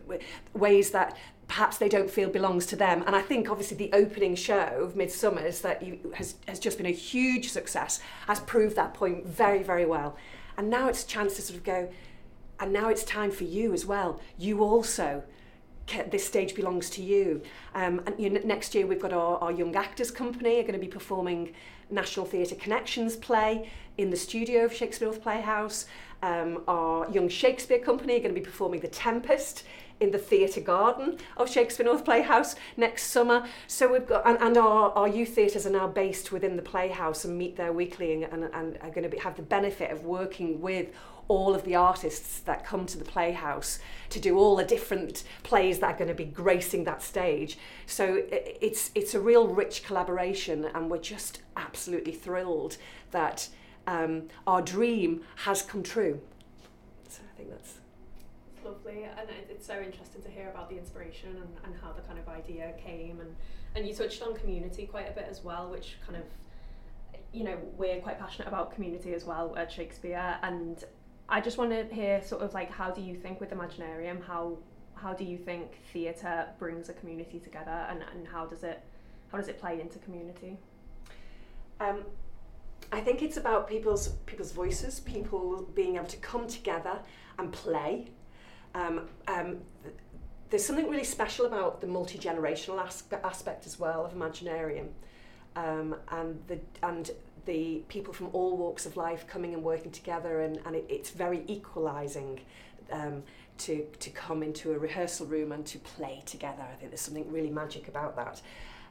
ways 0.54 0.90
that 0.92 1.16
perhaps 1.48 1.78
they 1.78 1.88
don't 1.88 2.10
feel 2.10 2.28
belongs 2.28 2.66
to 2.66 2.76
them. 2.76 3.02
And 3.06 3.16
I 3.16 3.22
think 3.22 3.50
obviously 3.50 3.76
the 3.76 3.90
opening 3.92 4.34
show 4.34 4.80
of 4.80 4.94
Midsummer's 4.94 5.62
that 5.62 5.82
you, 5.82 5.98
has, 6.14 6.34
has 6.46 6.60
just 6.60 6.76
been 6.76 6.86
a 6.86 6.90
huge 6.90 7.50
success, 7.50 8.00
has 8.26 8.40
proved 8.40 8.76
that 8.76 8.94
point 8.94 9.26
very, 9.26 9.62
very 9.62 9.86
well. 9.86 10.16
And 10.58 10.68
now 10.68 10.88
it's 10.88 11.04
a 11.04 11.06
chance 11.06 11.36
to 11.36 11.42
sort 11.42 11.56
of 11.56 11.64
go, 11.64 11.90
and 12.60 12.72
now 12.72 12.90
it's 12.90 13.02
time 13.04 13.30
for 13.30 13.44
you 13.44 13.72
as 13.72 13.86
well. 13.86 14.20
You 14.36 14.62
also, 14.62 15.22
this 16.10 16.26
stage 16.26 16.54
belongs 16.54 16.90
to 16.90 17.02
you. 17.02 17.42
Um, 17.74 18.02
and 18.06 18.14
you 18.18 18.28
know, 18.28 18.40
next 18.44 18.74
year 18.74 18.86
we've 18.86 19.00
got 19.00 19.12
our, 19.12 19.38
our 19.38 19.52
Young 19.52 19.74
Actors 19.74 20.10
Company 20.10 20.58
are 20.58 20.62
going 20.62 20.74
to 20.74 20.78
be 20.78 20.88
performing 20.88 21.54
National 21.90 22.26
Theatre 22.26 22.56
Connections 22.56 23.16
play 23.16 23.70
in 23.96 24.10
the 24.10 24.16
studio 24.16 24.64
of 24.64 24.74
Shakespeare 24.74 25.08
North 25.08 25.22
Playhouse. 25.22 25.86
Um, 26.22 26.62
our 26.66 27.10
Young 27.10 27.28
Shakespeare 27.28 27.78
Company 27.78 28.16
are 28.16 28.20
going 28.20 28.34
to 28.34 28.40
be 28.40 28.44
performing 28.44 28.80
The 28.80 28.88
Tempest 28.88 29.64
in 30.00 30.10
the 30.10 30.18
theatre 30.18 30.60
garden 30.60 31.18
of 31.36 31.50
Shakespeare 31.50 31.86
North 31.86 32.04
Playhouse 32.04 32.54
next 32.76 33.04
summer. 33.04 33.46
So 33.66 33.92
we've 33.92 34.06
got, 34.06 34.26
and, 34.26 34.38
and 34.40 34.56
our, 34.56 34.90
our 34.92 35.08
youth 35.08 35.30
theatres 35.30 35.66
are 35.66 35.70
now 35.70 35.88
based 35.88 36.30
within 36.32 36.56
the 36.56 36.62
Playhouse 36.62 37.24
and 37.24 37.36
meet 37.36 37.56
there 37.56 37.72
weekly 37.72 38.22
and, 38.22 38.24
and, 38.32 38.44
and 38.54 38.78
are 38.80 38.90
going 38.90 39.02
to 39.02 39.08
be, 39.08 39.18
have 39.18 39.36
the 39.36 39.42
benefit 39.42 39.90
of 39.90 40.04
working 40.04 40.60
with 40.60 40.88
all 41.28 41.54
of 41.54 41.64
the 41.64 41.74
artists 41.74 42.40
that 42.40 42.64
come 42.64 42.86
to 42.86 42.96
the 42.96 43.04
Playhouse 43.04 43.78
to 44.08 44.18
do 44.18 44.38
all 44.38 44.56
the 44.56 44.64
different 44.64 45.24
plays 45.42 45.78
that 45.78 45.94
are 45.94 45.98
going 45.98 46.08
to 46.08 46.14
be 46.14 46.24
gracing 46.24 46.84
that 46.84 47.02
stage. 47.02 47.58
So 47.86 48.22
it's, 48.30 48.90
it's 48.94 49.14
a 49.14 49.20
real 49.20 49.46
rich 49.46 49.84
collaboration 49.84 50.64
and 50.74 50.90
we're 50.90 50.98
just 50.98 51.40
absolutely 51.56 52.12
thrilled 52.12 52.78
that 53.10 53.48
um, 53.88 54.28
our 54.46 54.62
dream 54.62 55.22
has 55.36 55.62
come 55.62 55.82
true. 55.82 56.20
So 57.08 57.22
I 57.32 57.36
think 57.36 57.50
that's 57.50 57.74
lovely, 58.64 59.04
and 59.04 59.28
it's 59.48 59.66
so 59.66 59.80
interesting 59.80 60.22
to 60.22 60.30
hear 60.30 60.50
about 60.50 60.68
the 60.68 60.76
inspiration 60.76 61.30
and, 61.30 61.48
and 61.64 61.74
how 61.82 61.92
the 61.92 62.02
kind 62.02 62.18
of 62.18 62.28
idea 62.28 62.74
came. 62.84 63.20
And, 63.20 63.34
and 63.74 63.88
you 63.88 63.94
touched 63.94 64.22
on 64.22 64.34
community 64.36 64.86
quite 64.86 65.08
a 65.08 65.12
bit 65.12 65.26
as 65.30 65.42
well, 65.42 65.70
which 65.70 65.96
kind 66.06 66.16
of, 66.16 66.24
you 67.32 67.44
know, 67.44 67.56
we're 67.76 68.00
quite 68.00 68.18
passionate 68.18 68.48
about 68.48 68.74
community 68.74 69.14
as 69.14 69.24
well 69.24 69.56
at 69.56 69.72
Shakespeare. 69.72 70.38
And 70.42 70.84
I 71.28 71.40
just 71.40 71.56
want 71.56 71.70
to 71.70 71.82
hear 71.94 72.22
sort 72.22 72.42
of 72.42 72.52
like, 72.52 72.70
how 72.70 72.90
do 72.90 73.00
you 73.00 73.16
think 73.16 73.40
with 73.40 73.50
Imaginarium, 73.50 74.22
how 74.22 74.58
how 74.94 75.14
do 75.14 75.24
you 75.24 75.38
think 75.38 75.78
theatre 75.92 76.48
brings 76.58 76.88
a 76.88 76.92
community 76.92 77.38
together, 77.38 77.86
and, 77.88 78.04
and 78.12 78.26
how 78.26 78.44
does 78.44 78.64
it 78.64 78.82
how 79.30 79.38
does 79.38 79.48
it 79.48 79.58
play 79.58 79.80
into 79.80 79.98
community? 80.00 80.58
Um, 81.80 82.04
I 82.90 83.00
think 83.00 83.22
it's 83.22 83.36
about 83.36 83.68
people's 83.68 84.08
people's 84.26 84.52
voices, 84.52 85.00
people 85.00 85.68
being 85.74 85.96
able 85.96 86.06
to 86.06 86.16
come 86.18 86.46
together 86.46 87.00
and 87.38 87.52
play. 87.52 88.08
Um, 88.74 89.08
um, 89.26 89.58
th- 89.82 89.94
there's 90.50 90.64
something 90.64 90.88
really 90.88 91.04
special 91.04 91.46
about 91.46 91.80
the 91.80 91.86
multi 91.86 92.18
generational 92.18 92.82
aspe- 92.82 93.22
aspect 93.22 93.66
as 93.66 93.78
well 93.78 94.06
of 94.06 94.14
Imaginarium, 94.14 94.88
um, 95.56 95.96
and 96.10 96.40
the 96.46 96.58
and 96.82 97.10
the 97.44 97.82
people 97.88 98.12
from 98.12 98.28
all 98.32 98.56
walks 98.56 98.86
of 98.86 98.96
life 98.96 99.26
coming 99.26 99.54
and 99.54 99.62
working 99.62 99.90
together, 99.90 100.40
and, 100.42 100.60
and 100.64 100.76
it, 100.76 100.86
it's 100.88 101.10
very 101.10 101.44
equalising. 101.46 102.40
Um, 102.90 103.22
to, 103.58 103.84
to 103.98 104.10
come 104.10 104.42
into 104.42 104.72
a 104.72 104.78
rehearsal 104.78 105.26
room 105.26 105.52
and 105.52 105.66
to 105.66 105.78
play 105.78 106.22
together. 106.24 106.62
I 106.62 106.76
think 106.76 106.90
there's 106.90 107.00
something 107.00 107.30
really 107.30 107.50
magic 107.50 107.88
about 107.88 108.16
that. 108.16 108.40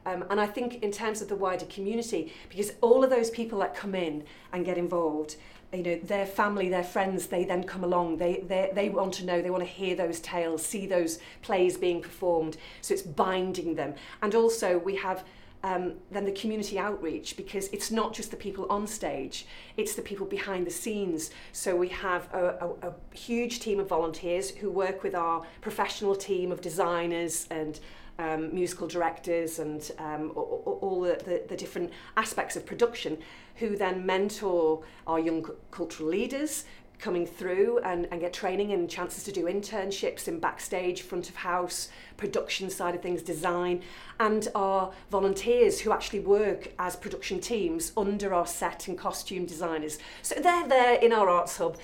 Um, 0.08 0.24
and 0.30 0.40
I 0.40 0.48
think 0.48 0.84
in 0.84 0.92
terms 0.92 1.22
of 1.22 1.28
the 1.28 1.36
wider 1.36 1.66
community, 1.66 2.32
because 2.48 2.72
all 2.80 3.04
of 3.04 3.10
those 3.10 3.30
people 3.30 3.60
that 3.60 3.76
come 3.76 3.94
in 3.94 4.24
and 4.54 4.64
get 4.64 4.78
involved, 4.78 5.36
you 5.74 5.84
know, 5.84 6.00
their 6.02 6.26
family, 6.26 6.70
their 6.70 6.84
friends, 6.84 7.28
they 7.28 7.44
then 7.44 7.66
come 7.66 7.84
along. 7.84 8.18
They, 8.18 8.46
they, 8.48 8.72
they 8.74 8.88
want 8.88 9.16
to 9.16 9.26
know, 9.26 9.42
they 9.42 9.50
want 9.50 9.64
to 9.64 9.70
hear 9.70 9.98
those 9.98 10.22
tales, 10.22 10.66
see 10.66 10.88
those 10.88 11.20
plays 11.42 11.78
being 11.78 12.02
performed. 12.02 12.56
So 12.80 12.94
it's 12.94 13.04
binding 13.04 13.76
them. 13.76 13.96
And 14.22 14.34
also 14.34 14.78
we 14.78 14.96
have 14.96 15.26
um, 15.64 15.96
then 16.10 16.24
the 16.24 16.32
community 16.32 16.80
outreach 16.80 17.36
because 17.36 17.68
it's 17.70 17.92
not 17.92 18.14
just 18.14 18.32
the 18.32 18.38
people 18.38 18.66
on 18.70 18.88
stage, 18.88 19.46
it's 19.76 19.96
the 19.96 20.02
people 20.02 20.26
behind 20.26 20.66
the 20.66 20.72
scenes. 20.72 21.32
So 21.52 21.76
we 21.76 21.90
have 21.90 22.34
a, 22.34 22.76
a, 22.82 22.90
a 22.90 22.94
huge 23.14 23.60
team 23.60 23.82
of 23.82 23.90
volunteers 23.90 24.52
who 24.52 24.72
work 24.72 25.04
with 25.04 25.16
our 25.16 25.44
professional 25.60 26.16
team 26.16 26.54
of 26.54 26.62
designers 26.62 27.46
and 27.52 27.78
um, 28.20 28.54
musical 28.54 28.88
directors 28.88 29.60
and 29.60 29.92
um, 30.00 30.32
all, 30.36 31.02
the, 31.02 31.22
the, 31.24 31.44
the 31.50 31.56
different 31.56 31.92
aspects 32.16 32.56
of 32.56 32.66
production 32.66 33.18
who 33.56 33.76
then 33.76 34.06
mentor 34.06 34.84
our 35.06 35.20
young 35.20 35.46
cultural 35.72 36.10
leaders 36.10 36.66
coming 37.00 37.28
through 37.28 37.80
and, 37.80 38.08
and 38.12 38.22
get 38.22 38.34
training 38.34 38.72
and 38.72 38.90
chances 38.90 39.24
to 39.24 39.32
do 39.32 39.46
internships 39.46 40.28
in 40.28 40.40
backstage, 40.40 41.04
front 41.04 41.30
of 41.30 41.36
house, 41.36 41.90
production 42.18 42.70
side 42.70 42.96
of 42.96 43.02
things, 43.02 43.22
design, 43.22 43.82
and 44.20 44.48
our 44.56 44.92
volunteers 45.12 45.82
who 45.82 45.92
actually 45.92 46.20
work 46.20 46.74
as 46.80 46.96
production 46.96 47.40
teams 47.40 47.92
under 47.96 48.34
our 48.34 48.48
set 48.48 48.88
and 48.88 48.98
costume 48.98 49.46
designers. 49.46 50.00
So 50.24 50.36
they're 50.36 50.68
there 50.68 50.96
in 50.96 51.14
our 51.14 51.30
arts 51.30 51.58
hub, 51.58 51.78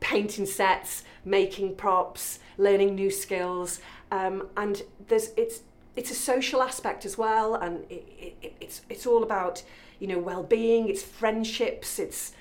painting 0.00 0.46
sets, 0.46 1.02
making 1.24 1.76
props, 1.76 2.38
learning 2.58 2.94
new 2.94 3.10
skills, 3.10 3.80
um, 4.10 4.48
and 4.56 4.82
there's 5.08 5.30
it's 5.36 5.60
it's 5.98 6.10
a 6.10 6.14
social 6.14 6.62
aspect 6.62 7.04
as 7.04 7.18
well, 7.18 7.54
and 7.56 7.84
it, 7.90 8.04
it, 8.40 8.54
it's 8.60 8.82
it's 8.88 9.04
all 9.06 9.22
about 9.22 9.62
you 9.98 10.06
know 10.06 10.18
well-being, 10.18 10.88
it's 10.88 11.02
friendships, 11.02 11.98
it's 11.98 12.32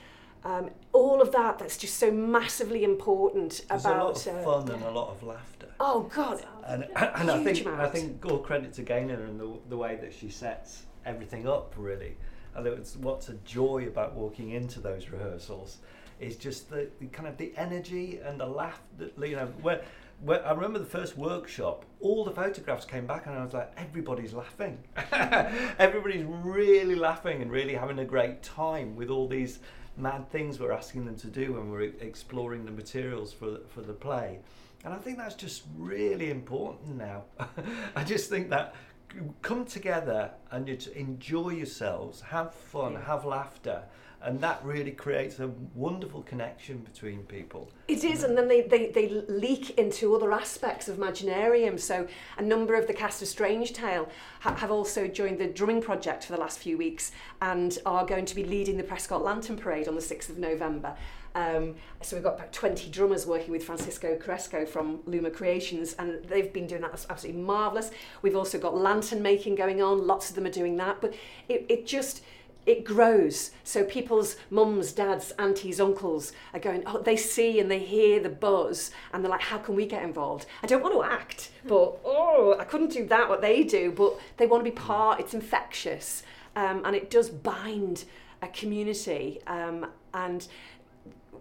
um, 0.43 0.69
all 0.93 1.21
of 1.21 1.31
that 1.31 1.57
that's 1.59 1.77
just 1.77 1.97
so 1.97 2.11
massively 2.11 2.83
important 2.83 3.63
There's 3.67 3.85
about 3.85 3.99
a 3.99 4.03
lot 4.03 4.27
of 4.27 4.35
uh, 4.35 4.43
fun 4.43 4.71
and 4.71 4.83
a 4.83 4.91
lot 4.91 5.09
of 5.09 5.23
laughter. 5.23 5.67
oh 5.79 6.01
god 6.13 6.45
And, 6.65 6.83
and 6.95 7.31
I 7.31 7.43
think 7.43 7.67
I 7.67 7.89
think 7.89 8.25
all 8.25 8.37
credit 8.37 8.73
to 8.73 8.83
Gaynor 8.83 9.25
and 9.25 9.39
the, 9.39 9.49
the 9.69 9.77
way 9.77 9.97
that 10.01 10.13
she 10.13 10.29
sets 10.29 10.83
everything 11.05 11.47
up 11.47 11.73
really. 11.75 12.15
And 12.55 12.65
it's 12.67 12.95
what's 12.95 13.29
a 13.29 13.35
joy 13.45 13.87
about 13.87 14.13
walking 14.13 14.51
into 14.51 14.79
those 14.79 15.09
rehearsals 15.09 15.77
is 16.19 16.35
just 16.35 16.69
the, 16.69 16.89
the 16.99 17.07
kind 17.07 17.27
of 17.27 17.37
the 17.37 17.53
energy 17.57 18.19
and 18.23 18.39
the 18.39 18.45
laugh 18.45 18.81
that 18.97 19.17
you 19.17 19.35
know 19.35 19.47
where 19.61 19.81
I 20.25 20.51
remember 20.51 20.79
the 20.79 20.85
first 20.85 21.17
workshop, 21.17 21.85
all 22.01 22.25
the 22.25 22.31
photographs 22.31 22.85
came 22.85 23.05
back 23.05 23.27
and 23.27 23.35
I 23.35 23.43
was 23.43 23.53
like, 23.53 23.71
everybody's 23.77 24.33
laughing. 24.33 24.79
everybody's 25.11 26.25
really 26.25 26.95
laughing 26.95 27.41
and 27.41 27.51
really 27.51 27.75
having 27.75 27.99
a 27.99 28.05
great 28.05 28.41
time 28.41 28.95
with 28.95 29.09
all 29.09 29.27
these 29.27 29.59
mad 29.95 30.29
things 30.31 30.59
we're 30.59 30.71
asking 30.71 31.05
them 31.05 31.15
to 31.17 31.27
do 31.27 31.53
when 31.53 31.69
we're 31.69 31.91
exploring 32.01 32.65
the 32.65 32.71
materials 32.71 33.31
for, 33.31 33.59
for 33.69 33.81
the 33.81 33.93
play. 33.93 34.39
And 34.83 34.93
I 34.93 34.97
think 34.97 35.17
that's 35.17 35.35
just 35.35 35.63
really 35.77 36.29
important 36.31 36.97
now. 36.97 37.23
I 37.95 38.03
just 38.03 38.29
think 38.29 38.49
that 38.49 38.75
come 39.41 39.65
together 39.65 40.31
and 40.51 40.67
you 40.67 40.77
enjoy 40.95 41.49
yourselves, 41.49 42.21
have 42.21 42.53
fun, 42.53 42.93
yeah. 42.93 43.05
have 43.05 43.25
laughter, 43.25 43.83
and 44.21 44.41
that 44.41 44.59
really 44.63 44.91
creates 44.91 45.39
a 45.39 45.47
wonderful 45.75 46.23
connection 46.23 46.79
between 46.79 47.19
people. 47.23 47.69
It 47.87 48.03
is, 48.03 48.23
and 48.23 48.37
then 48.37 48.47
they, 48.47 48.61
they, 48.61 48.87
they 48.87 49.09
leak 49.09 49.77
into 49.77 50.15
other 50.15 50.31
aspects 50.31 50.87
of 50.87 50.97
Imaginarium. 50.97 51.79
So, 51.79 52.07
a 52.37 52.41
number 52.41 52.75
of 52.75 52.87
the 52.87 52.93
cast 52.93 53.21
of 53.21 53.27
Strange 53.27 53.73
Tale 53.73 54.09
ha- 54.39 54.55
have 54.55 54.71
also 54.71 55.07
joined 55.07 55.39
the 55.39 55.47
drumming 55.47 55.81
project 55.81 56.25
for 56.25 56.33
the 56.33 56.39
last 56.39 56.57
few 56.59 56.77
weeks 56.77 57.11
and 57.41 57.77
are 57.85 58.05
going 58.05 58.25
to 58.25 58.35
be 58.35 58.43
leading 58.43 58.77
the 58.77 58.83
Prescot 58.83 59.21
Lantern 59.21 59.55
Parade 59.55 59.87
on 59.87 59.95
the 59.95 60.01
6th 60.01 60.29
of 60.29 60.37
November. 60.39 60.95
Um, 61.35 61.75
so 62.01 62.15
we've 62.15 62.23
got 62.23 62.35
about 62.35 62.53
20 62.53 62.89
drummers 62.89 63.25
working 63.25 63.51
with 63.51 63.63
Francisco 63.63 64.17
Cresco 64.17 64.65
from 64.65 64.99
Luma 65.05 65.29
Creations, 65.29 65.93
and 65.93 66.23
they've 66.25 66.51
been 66.51 66.67
doing 66.67 66.81
that. 66.81 66.91
That's 66.91 67.07
absolutely 67.09 67.41
marvellous. 67.41 67.91
We've 68.21 68.35
also 68.35 68.57
got 68.57 68.75
lantern 68.75 69.21
making 69.21 69.55
going 69.55 69.81
on. 69.81 70.05
Lots 70.05 70.29
of 70.29 70.35
them 70.35 70.45
are 70.45 70.51
doing 70.51 70.77
that, 70.77 71.01
but 71.01 71.13
it, 71.47 71.65
it 71.69 71.85
just 71.85 72.21
it 72.67 72.83
grows. 72.83 73.51
So 73.63 73.85
people's 73.85 74.35
mums, 74.49 74.91
dads, 74.91 75.31
aunties, 75.39 75.79
uncles 75.79 76.33
are 76.53 76.59
going, 76.59 76.83
oh, 76.85 77.01
they 77.01 77.15
see 77.15 77.61
and 77.61 77.71
they 77.71 77.79
hear 77.79 78.19
the 78.19 78.29
buzz 78.29 78.91
and 79.13 79.23
they're 79.23 79.31
like, 79.31 79.39
how 79.39 79.57
can 79.57 79.73
we 79.73 79.85
get 79.85 80.03
involved? 80.03 80.45
I 80.61 80.67
don't 80.67 80.83
want 80.83 80.93
to 80.93 81.03
act, 81.03 81.49
but 81.65 81.97
oh, 82.03 82.57
I 82.59 82.65
couldn't 82.65 82.91
do 82.91 83.05
that, 83.05 83.29
what 83.29 83.41
they 83.41 83.63
do, 83.63 83.93
but 83.93 84.19
they 84.35 84.47
want 84.47 84.65
to 84.65 84.69
be 84.69 84.75
part, 84.75 85.21
it's 85.21 85.33
infectious 85.33 86.23
um, 86.57 86.81
and 86.83 86.93
it 86.93 87.09
does 87.09 87.29
bind 87.29 88.03
a 88.41 88.47
community. 88.49 89.39
Um, 89.47 89.87
and 90.13 90.47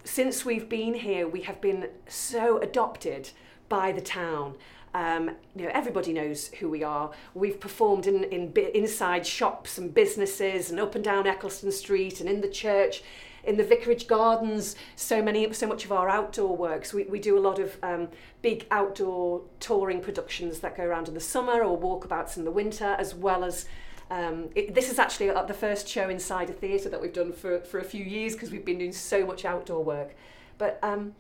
since 0.07 0.45
we've 0.45 0.69
been 0.69 0.95
here, 0.95 1.27
we 1.27 1.43
have 1.43 1.61
been 1.61 1.89
so 2.09 2.59
adopted 2.59 3.31
by 3.69 3.91
the 3.91 4.01
town. 4.01 4.55
Um, 4.95 5.33
you 5.55 5.65
know, 5.65 5.71
everybody 5.75 6.13
knows 6.13 6.49
who 6.61 6.71
we 6.71 6.85
are. 6.85 7.11
We've 7.35 7.61
performed 7.61 8.07
in, 8.07 8.25
in 8.25 8.53
inside 8.75 9.27
shops 9.27 9.79
and 9.79 9.93
businesses 9.93 10.71
and 10.71 10.79
up 10.79 10.95
and 10.95 11.05
down 11.05 11.27
Eccleston 11.27 11.73
Street 11.73 12.21
and 12.21 12.29
in 12.29 12.41
the 12.41 12.49
church, 12.49 13.03
in 13.45 13.57
the 13.57 13.65
vicarage 13.65 14.07
gardens. 14.07 14.77
So 14.95 15.21
many, 15.21 15.53
so 15.53 15.67
much 15.67 15.85
of 15.85 15.91
our 15.91 16.09
outdoor 16.09 16.57
works. 16.57 16.95
We, 16.95 17.03
we 17.05 17.19
do 17.19 17.37
a 17.37 17.41
lot 17.41 17.59
of 17.59 17.77
um, 17.83 18.09
big 18.43 18.65
outdoor 18.71 19.43
touring 19.59 20.01
productions 20.01 20.61
that 20.61 20.77
go 20.77 20.85
around 20.85 21.09
in 21.09 21.15
the 21.15 21.21
summer 21.21 21.65
or 21.65 21.77
walkabouts 21.77 22.37
in 22.37 22.45
the 22.45 22.53
winter, 22.53 22.95
as 22.99 23.13
well 23.13 23.45
as 23.45 23.67
um, 24.11 24.51
it, 24.55 24.75
this 24.75 24.91
is 24.91 24.99
actually 24.99 25.31
uh, 25.31 25.43
the 25.43 25.55
first 25.55 25.89
show 25.89 26.09
inside 26.09 26.49
a 26.51 26.53
theatre 26.53 26.89
that 26.89 27.01
we've 27.01 27.13
done 27.13 27.33
for, 27.33 27.61
for 27.61 27.81
a 27.81 27.85
few 27.85 28.05
years 28.05 28.35
because 28.35 28.51
we've 28.51 28.65
been 28.65 28.79
doing 28.79 28.93
so 28.93 29.27
much 29.27 29.45
outdoor 29.45 29.83
work. 29.83 30.15
But 30.59 30.79
um, 30.83 31.15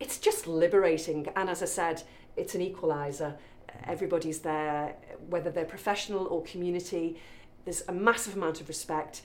it's 0.00 0.18
just 0.18 0.46
liberating. 0.46 1.28
And 1.36 1.50
as 1.50 1.62
I 1.62 1.66
said, 1.66 2.02
it's 2.36 2.54
an 2.54 2.60
equalizer. 2.60 3.36
Everybody's 3.84 4.40
there, 4.40 4.94
whether 5.28 5.50
they're 5.50 5.64
professional 5.64 6.26
or 6.26 6.42
community. 6.42 7.20
There's 7.64 7.82
a 7.88 7.92
massive 7.92 8.36
amount 8.36 8.60
of 8.60 8.68
respect 8.68 9.22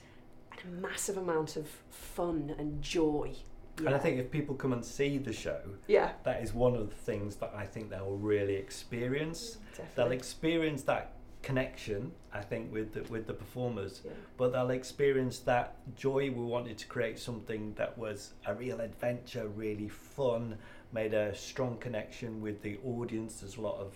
and 0.52 0.60
a 0.60 0.80
massive 0.80 1.16
amount 1.16 1.56
of 1.56 1.68
fun 1.90 2.54
and 2.58 2.82
joy. 2.82 3.34
Yeah. 3.80 3.86
And 3.86 3.94
I 3.94 3.98
think 3.98 4.18
if 4.18 4.30
people 4.30 4.54
come 4.54 4.74
and 4.74 4.84
see 4.84 5.16
the 5.16 5.32
show, 5.32 5.60
yeah, 5.86 6.12
that 6.24 6.42
is 6.42 6.52
one 6.52 6.74
of 6.74 6.90
the 6.90 6.96
things 6.96 7.36
that 7.36 7.52
I 7.56 7.64
think 7.64 7.88
they'll 7.88 8.16
really 8.16 8.54
experience. 8.54 9.56
Definitely. 9.70 9.92
They'll 9.96 10.12
experience 10.12 10.82
that 10.82 11.12
connection, 11.42 12.12
I 12.32 12.40
think, 12.40 12.72
with 12.72 12.94
the, 12.94 13.02
with 13.12 13.26
the 13.26 13.32
performers, 13.32 14.02
yeah. 14.04 14.12
but 14.36 14.52
they'll 14.52 14.70
experience 14.70 15.38
that 15.40 15.76
joy. 15.96 16.30
We 16.30 16.44
wanted 16.44 16.78
to 16.78 16.86
create 16.86 17.18
something 17.18 17.74
that 17.74 17.96
was 17.96 18.32
a 18.46 18.54
real 18.54 18.80
adventure, 18.80 19.48
really 19.48 19.88
fun, 19.88 20.56
made 20.92 21.14
a 21.14 21.34
strong 21.34 21.76
connection 21.78 22.40
with 22.40 22.62
the 22.62 22.78
audience. 22.84 23.40
There's 23.40 23.56
a 23.56 23.60
lot 23.60 23.78
of 23.78 23.94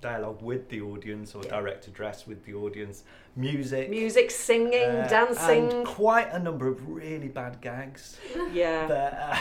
dialogue 0.00 0.42
with 0.42 0.68
the 0.68 0.80
audience 0.80 1.34
or 1.34 1.42
yeah. 1.44 1.50
direct 1.50 1.88
address 1.88 2.26
with 2.26 2.44
the 2.44 2.54
audience, 2.54 3.04
music, 3.34 3.90
music, 3.90 4.30
singing, 4.30 4.82
uh, 4.82 5.06
dancing, 5.08 5.72
and 5.72 5.86
quite 5.86 6.30
a 6.32 6.38
number 6.38 6.68
of 6.68 6.88
really 6.88 7.28
bad 7.28 7.60
gags. 7.60 8.18
Yeah. 8.52 8.86
That, 8.86 9.12
uh, 9.14 9.38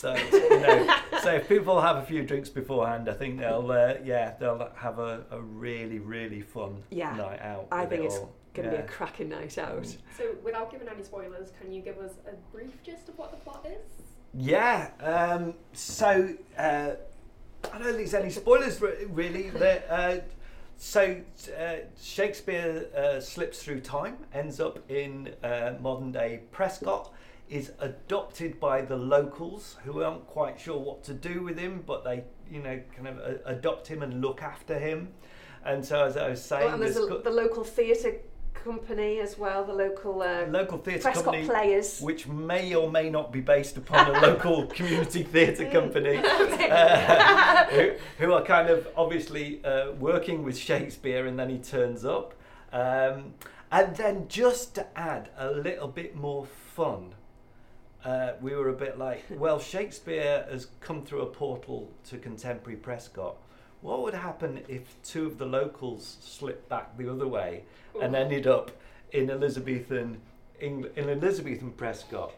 that, 0.00 0.32
you 0.32 0.60
know, 0.60 0.96
so 1.22 1.34
if 1.34 1.48
people 1.48 1.80
have 1.80 1.96
a 1.96 2.02
few 2.02 2.22
drinks 2.22 2.48
beforehand, 2.48 3.08
I 3.08 3.14
think 3.14 3.38
they'll 3.38 3.70
uh, 3.70 3.94
yeah 4.04 4.34
they'll 4.38 4.70
have 4.76 4.98
a, 4.98 5.24
a 5.30 5.40
really 5.40 5.98
really 5.98 6.40
fun 6.40 6.82
yeah. 6.90 7.14
night 7.16 7.40
out. 7.40 7.68
I 7.70 7.86
think 7.86 8.04
it's 8.04 8.18
going 8.54 8.70
to 8.70 8.76
yeah. 8.76 8.82
be 8.82 8.86
a 8.86 8.88
cracking 8.88 9.28
night 9.28 9.58
out. 9.58 9.86
So 10.16 10.34
without 10.42 10.70
giving 10.70 10.88
any 10.88 11.02
spoilers, 11.02 11.52
can 11.60 11.72
you 11.72 11.80
give 11.80 11.98
us 11.98 12.12
a 12.26 12.34
brief 12.54 12.82
gist 12.82 13.08
of 13.08 13.18
what 13.18 13.30
the 13.30 13.36
plot 13.38 13.66
is? 13.66 14.04
Yeah. 14.34 14.90
Um, 15.00 15.54
so 15.72 16.34
uh, 16.56 16.90
I 17.72 17.78
don't 17.78 17.82
think 17.82 17.96
there's 17.96 18.14
any 18.14 18.30
spoilers 18.30 18.80
really. 18.80 19.50
uh, 19.90 20.18
so 20.76 21.20
uh, 21.58 21.74
Shakespeare 22.00 22.86
uh, 22.96 23.20
slips 23.20 23.62
through 23.62 23.80
time, 23.80 24.16
ends 24.32 24.60
up 24.60 24.78
in 24.88 25.34
uh, 25.42 25.74
modern 25.80 26.12
day 26.12 26.42
Prescot, 26.52 27.10
is 27.48 27.72
adopted 27.80 28.60
by 28.60 28.82
the 28.82 28.96
locals 28.96 29.76
who 29.84 30.02
aren't 30.02 30.26
quite 30.26 30.60
sure 30.60 30.78
what 30.78 31.02
to 31.04 31.14
do 31.14 31.42
with 31.42 31.58
him, 31.58 31.82
but 31.86 32.04
they, 32.04 32.24
you 32.50 32.60
know, 32.60 32.80
kind 32.94 33.08
of 33.08 33.18
uh, 33.18 33.38
adopt 33.46 33.86
him 33.88 34.02
and 34.02 34.20
look 34.20 34.42
after 34.42 34.78
him. 34.78 35.08
And 35.64 35.84
so, 35.84 36.04
as 36.04 36.16
I 36.16 36.30
was 36.30 36.42
saying, 36.42 36.70
oh, 36.70 36.74
and 36.74 36.82
there's 36.82 36.96
a, 36.96 37.20
the 37.24 37.30
local 37.30 37.64
theatre 37.64 38.16
company 38.64 39.20
as 39.20 39.38
well, 39.38 39.64
the 39.64 39.72
local 39.72 40.22
uh, 40.22 40.46
local 40.46 40.78
theatre 40.78 41.10
company, 41.10 41.44
players, 41.44 42.00
which 42.00 42.26
may 42.26 42.74
or 42.74 42.90
may 42.90 43.10
not 43.10 43.32
be 43.32 43.40
based 43.40 43.76
upon 43.76 44.14
a 44.14 44.20
local 44.20 44.66
community 44.78 45.22
theatre 45.22 45.68
company, 45.70 46.16
uh, 46.24 47.64
who, 47.70 47.92
who, 48.18 48.32
are 48.32 48.42
kind 48.42 48.68
of 48.68 48.88
obviously 48.96 49.64
uh, 49.64 49.92
working 49.92 50.42
with 50.42 50.56
Shakespeare, 50.56 51.26
and 51.26 51.38
then 51.38 51.50
he 51.50 51.58
turns 51.58 52.04
up, 52.04 52.34
um, 52.72 53.34
and 53.70 53.96
then 53.96 54.26
just 54.28 54.74
to 54.74 54.86
add 54.98 55.30
a 55.36 55.50
little 55.50 55.88
bit 55.88 56.14
more 56.14 56.46
fun. 56.46 57.14
Uh, 58.04 58.32
we 58.40 58.54
were 58.54 58.68
a 58.68 58.74
bit 58.74 58.98
like, 58.98 59.24
well, 59.30 59.58
Shakespeare 59.58 60.46
has 60.50 60.68
come 60.80 61.04
through 61.04 61.22
a 61.22 61.26
portal 61.26 61.90
to 62.04 62.18
contemporary 62.18 62.78
Prescot 62.78 63.34
what 63.80 64.02
would 64.02 64.14
happen 64.14 64.60
if 64.68 65.00
two 65.02 65.26
of 65.26 65.38
the 65.38 65.46
locals 65.46 66.18
slipped 66.20 66.68
back 66.68 66.96
the 66.96 67.10
other 67.10 67.28
way 67.28 67.62
and 68.00 68.14
ended 68.16 68.46
up 68.46 68.70
in 69.12 69.30
Elizabethan 69.30 70.20
in 70.60 70.88
Elizabethan 70.96 71.72
Prescot? 71.72 72.32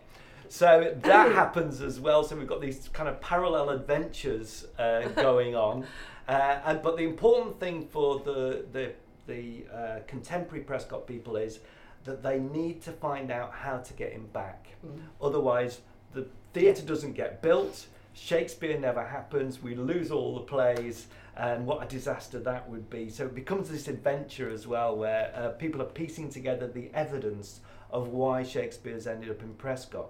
So 0.48 0.94
that 1.02 1.32
happens 1.32 1.80
as 1.80 1.98
well. 1.98 2.24
So 2.24 2.36
we've 2.36 2.46
got 2.46 2.60
these 2.60 2.88
kind 2.92 3.08
of 3.08 3.20
parallel 3.20 3.70
adventures 3.70 4.66
uh, 4.78 5.08
going 5.16 5.54
on, 5.54 5.86
uh, 6.28 6.60
and 6.64 6.82
but 6.82 6.96
the 6.96 7.04
important 7.04 7.58
thing 7.58 7.86
for 7.86 8.18
the 8.20 8.64
the 8.72 8.92
the 9.26 9.64
uh, 9.72 9.98
contemporary 10.06 10.64
Prescot 10.64 11.06
people 11.06 11.36
is 11.36 11.60
that 12.04 12.22
they 12.22 12.38
need 12.38 12.82
to 12.82 12.92
find 12.92 13.30
out 13.30 13.52
how 13.52 13.78
to 13.78 13.92
get 13.92 14.12
him 14.12 14.26
back. 14.32 14.68
Mm. 14.86 15.00
Otherwise, 15.20 15.80
the 16.12 16.26
theatre 16.52 16.82
doesn't 16.82 17.12
get 17.12 17.42
built. 17.42 17.86
Shakespeare 18.12 18.78
never 18.78 19.06
happens. 19.06 19.62
We 19.62 19.74
lose 19.74 20.10
all 20.10 20.34
the 20.34 20.40
plays, 20.40 21.06
and 21.36 21.66
what 21.66 21.82
a 21.82 21.86
disaster 21.86 22.38
that 22.40 22.68
would 22.68 22.90
be. 22.90 23.08
So 23.08 23.26
it 23.26 23.34
becomes 23.34 23.68
this 23.68 23.88
adventure 23.88 24.50
as 24.50 24.66
well, 24.66 24.96
where 24.96 25.32
uh, 25.34 25.48
people 25.50 25.80
are 25.80 25.86
piecing 25.86 26.30
together 26.30 26.66
the 26.66 26.90
evidence 26.92 27.60
of 27.90 28.08
why 28.08 28.42
Shakespeare's 28.42 29.06
ended 29.06 29.30
up 29.30 29.42
in 29.42 29.54
Prescot. 29.54 30.08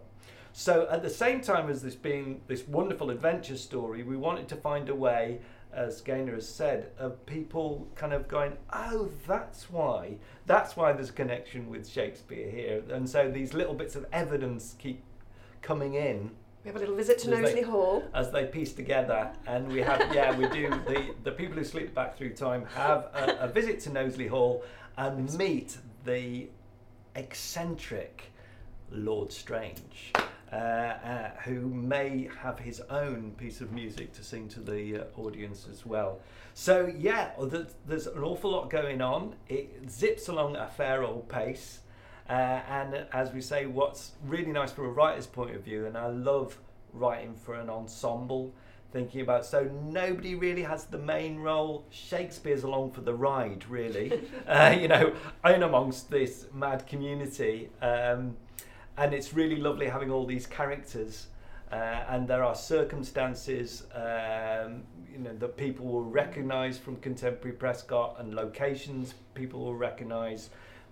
So 0.52 0.88
at 0.90 1.02
the 1.02 1.10
same 1.10 1.40
time 1.40 1.70
as 1.70 1.82
this 1.82 1.94
being 1.94 2.40
this 2.48 2.66
wonderful 2.66 3.10
adventure 3.10 3.56
story, 3.56 4.02
we 4.02 4.16
wanted 4.16 4.48
to 4.48 4.56
find 4.56 4.88
a 4.88 4.94
way, 4.94 5.40
as 5.72 6.00
Gaynor 6.00 6.34
has 6.34 6.48
said, 6.48 6.90
of 6.98 7.24
people 7.26 7.86
kind 7.94 8.12
of 8.12 8.28
going, 8.28 8.56
oh, 8.72 9.10
that's 9.26 9.70
why, 9.70 10.16
that's 10.46 10.76
why 10.76 10.92
there's 10.92 11.10
a 11.10 11.12
connection 11.12 11.68
with 11.68 11.88
Shakespeare 11.88 12.50
here. 12.50 12.82
And 12.90 13.08
so 13.08 13.30
these 13.30 13.54
little 13.54 13.74
bits 13.74 13.96
of 13.96 14.06
evidence 14.12 14.74
keep 14.78 15.02
coming 15.62 15.94
in 15.94 16.30
we 16.62 16.68
have 16.68 16.76
a 16.76 16.80
little 16.80 16.94
visit 16.94 17.18
to 17.20 17.30
Knowsley 17.30 17.62
Hall. 17.62 18.04
As 18.12 18.30
they 18.30 18.44
piece 18.44 18.74
together, 18.74 19.30
and 19.46 19.66
we 19.72 19.80
have, 19.80 20.14
yeah, 20.14 20.36
we 20.36 20.46
do. 20.48 20.68
The, 20.86 21.14
the 21.24 21.32
people 21.32 21.56
who 21.56 21.64
sleep 21.64 21.94
back 21.94 22.18
through 22.18 22.34
time 22.34 22.66
have 22.74 23.08
a, 23.14 23.38
a 23.40 23.48
visit 23.48 23.80
to 23.80 23.90
Knowsley 23.90 24.26
Hall 24.26 24.62
and 24.98 25.32
meet 25.38 25.78
the 26.04 26.48
eccentric 27.16 28.30
Lord 28.90 29.32
Strange, 29.32 30.12
uh, 30.52 30.56
uh, 30.56 31.30
who 31.44 31.60
may 31.60 32.28
have 32.42 32.58
his 32.58 32.80
own 32.90 33.32
piece 33.36 33.60
of 33.60 33.72
music 33.72 34.12
to 34.14 34.24
sing 34.24 34.48
to 34.48 34.60
the 34.60 35.02
uh, 35.02 35.20
audience 35.20 35.66
as 35.70 35.86
well. 35.86 36.18
So, 36.54 36.92
yeah, 36.98 37.30
there's 37.86 38.06
an 38.06 38.22
awful 38.22 38.50
lot 38.50 38.70
going 38.70 39.00
on. 39.00 39.34
It 39.48 39.88
zips 39.88 40.28
along 40.28 40.56
at 40.56 40.62
a 40.62 40.70
fair 40.70 41.04
old 41.04 41.28
pace. 41.28 41.80
Uh, 42.28 42.60
and 42.68 43.06
as 43.12 43.32
we 43.32 43.40
say, 43.40 43.66
what's 43.66 44.12
really 44.24 44.52
nice 44.52 44.72
from 44.72 44.86
a 44.86 44.90
writer's 44.90 45.26
point 45.26 45.54
of 45.54 45.62
view, 45.62 45.86
and 45.86 45.96
I 45.96 46.06
love 46.08 46.58
writing 46.92 47.34
for 47.34 47.54
an 47.54 47.70
ensemble 47.70 48.52
thinking 48.92 49.20
about. 49.20 49.46
So 49.46 49.64
nobody 49.84 50.34
really 50.34 50.62
has 50.62 50.84
the 50.84 50.98
main 50.98 51.38
role. 51.38 51.84
Shakespeare's 51.90 52.62
along 52.62 52.92
for 52.92 53.00
the 53.00 53.14
ride, 53.14 53.64
really. 53.68 54.20
uh, 54.48 54.76
you 54.78 54.88
know, 54.88 55.14
in 55.44 55.62
amongst 55.62 56.10
this 56.10 56.46
mad 56.52 56.86
community, 56.86 57.70
um, 57.82 58.36
and 59.00 59.14
it's 59.14 59.32
really 59.32 59.56
lovely 59.56 59.88
having 59.88 60.10
all 60.10 60.26
these 60.26 60.46
characters. 60.46 61.28
Uh, 61.72 62.04
and 62.08 62.28
there 62.28 62.44
are 62.44 62.54
circumstances, 62.54 63.84
um, 63.94 64.82
you 65.10 65.18
know, 65.18 65.34
that 65.38 65.56
people 65.56 65.86
will 65.86 66.04
recognise 66.04 66.76
from 66.76 66.96
contemporary 66.96 67.56
Prescot 67.56 68.20
and 68.20 68.34
locations 68.34 69.14
people 69.34 69.60
will 69.60 69.76
recognise. 69.76 70.50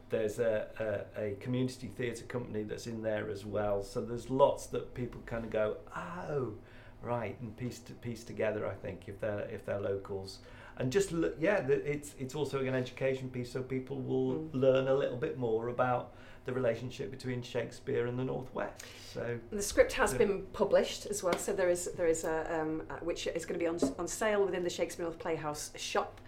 There's 0.08 0.38
a, 0.38 1.04
a, 1.18 1.22
a 1.22 1.34
community 1.34 1.88
theatre 1.88 2.24
company 2.24 2.62
that's 2.62 2.86
in 2.86 3.02
there 3.02 3.28
as 3.28 3.44
well. 3.44 3.82
So 3.82 4.00
there's 4.00 4.30
lots 4.30 4.66
that 4.68 4.94
people 4.94 5.20
kind 5.26 5.44
of 5.44 5.50
go, 5.50 5.76
oh, 5.94 6.54
right, 7.02 7.36
and 7.42 7.54
piece 7.56 7.80
to 7.80 7.92
piece 7.92 8.24
together. 8.24 8.66
I 8.66 8.74
think 8.74 9.02
if 9.06 9.20
they're 9.20 9.46
if 9.52 9.66
they're 9.66 9.80
locals, 9.80 10.38
and 10.78 10.90
just 10.90 11.12
look, 11.12 11.36
yeah, 11.38 11.66
it's 11.68 12.14
it's 12.18 12.34
also 12.34 12.60
an 12.60 12.74
education 12.74 13.28
piece, 13.28 13.52
so 13.52 13.62
people 13.62 14.00
will 14.00 14.34
mm. 14.34 14.48
learn 14.54 14.88
a 14.88 14.94
little 14.94 15.18
bit 15.18 15.36
more 15.36 15.68
about 15.68 16.14
the 16.48 16.54
relationship 16.54 17.10
between 17.10 17.42
Shakespeare 17.42 18.06
and 18.06 18.18
the 18.18 18.24
Northwest. 18.24 18.82
So 19.12 19.38
the 19.52 19.62
script 19.62 19.92
has 19.92 20.14
been 20.14 20.46
published 20.54 21.04
as 21.04 21.22
well. 21.22 21.36
So 21.36 21.52
there 21.52 21.68
is 21.68 21.90
there 21.94 22.06
is 22.06 22.24
a 22.24 22.60
um, 22.60 22.82
which 23.02 23.26
is 23.26 23.44
going 23.44 23.60
to 23.60 23.62
be 23.62 23.68
on 23.68 23.78
on 23.98 24.08
sale 24.08 24.42
within 24.46 24.64
the 24.64 24.70
Shakespeare 24.70 25.04
North 25.04 25.18
Playhouse 25.18 25.72
shop. 25.76 26.22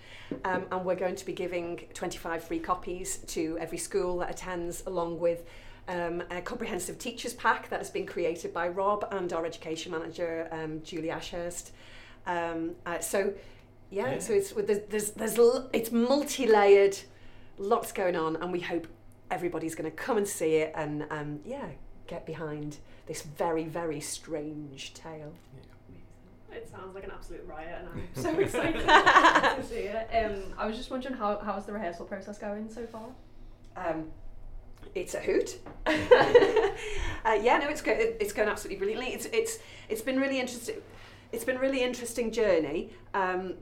Um, 0.45 0.67
and 0.71 0.85
we're 0.85 1.03
going 1.07 1.17
to 1.17 1.25
be 1.25 1.33
giving 1.33 1.81
25 1.95 2.45
free 2.45 2.61
copies 2.61 3.17
to 3.29 3.57
every 3.59 3.79
school 3.79 4.19
that 4.19 4.31
attends, 4.31 4.85
along 4.87 5.19
with 5.19 5.45
um, 5.89 6.23
a 6.31 6.41
comprehensive 6.43 6.99
teachers 6.99 7.33
pack 7.33 7.69
that 7.71 7.79
has 7.79 7.91
been 7.91 8.07
created 8.07 8.53
by 8.53 8.69
Rob 8.69 9.09
and 9.11 9.33
our 9.33 9.45
education 9.45 9.91
manager, 9.91 10.49
um, 10.53 10.83
Julie 10.85 11.11
Ashurst. 11.11 11.73
Um, 12.27 12.77
uh, 12.87 13.01
so, 13.01 13.33
yeah, 13.91 14.13
yeah, 14.13 14.19
so 14.21 14.35
it's 14.35 14.53
there's, 14.53 14.83
there's, 14.89 15.11
there's 15.13 15.67
it's 15.73 15.91
multi-layered, 15.91 16.97
lots 17.59 17.91
going 17.91 18.15
on, 18.15 18.37
and 18.37 18.53
we 18.53 18.61
hope 18.61 18.87
everybody's 19.31 19.75
going 19.75 19.91
to 19.91 19.97
come 19.97 20.17
and 20.17 20.27
see 20.27 20.57
it 20.57 20.73
and 20.75 21.07
um, 21.11 21.41
yeah, 21.45 21.69
get 22.07 22.27
behind 22.27 22.79
this 23.07 23.23
very 23.23 23.65
very 23.65 24.01
strange 24.01 24.95
tale. 24.95 25.33
It 26.53 26.69
sounds 26.69 26.95
like 26.95 27.05
an 27.05 27.13
absolute 27.13 27.47
riot, 27.47 27.79
and 27.79 27.89
I'm 27.89 28.23
so 28.23 28.39
excited 28.41 28.85
to 28.85 29.65
see 29.69 29.83
it. 29.83 30.09
Um, 30.21 30.43
I 30.59 30.67
was 30.67 30.77
just 30.77 30.91
wondering 30.91 31.15
how 31.15 31.39
how's 31.39 31.65
the 31.65 31.73
rehearsal 31.73 32.07
process 32.07 32.39
going 32.39 32.69
so 32.69 32.87
far? 32.87 33.07
Um, 33.77 34.07
it's 34.95 35.15
a 35.15 35.21
hoot. 35.21 35.59
uh, 35.87 35.93
yeah, 37.41 37.59
no, 37.59 37.69
it's 37.69 37.81
go- 37.81 37.97
it's 37.97 38.33
going 38.33 38.49
absolutely 38.49 38.79
brilliantly. 38.79 39.15
It's 39.15 39.27
it's 39.27 39.59
it's 39.89 40.03
been 40.03 40.19
really 40.19 40.41
interesting. 40.41 40.77
It's 41.33 41.45
been 41.45 41.59
really 41.59 41.83
interesting 41.83 42.33
journey 42.33 42.91
um, 43.15 43.55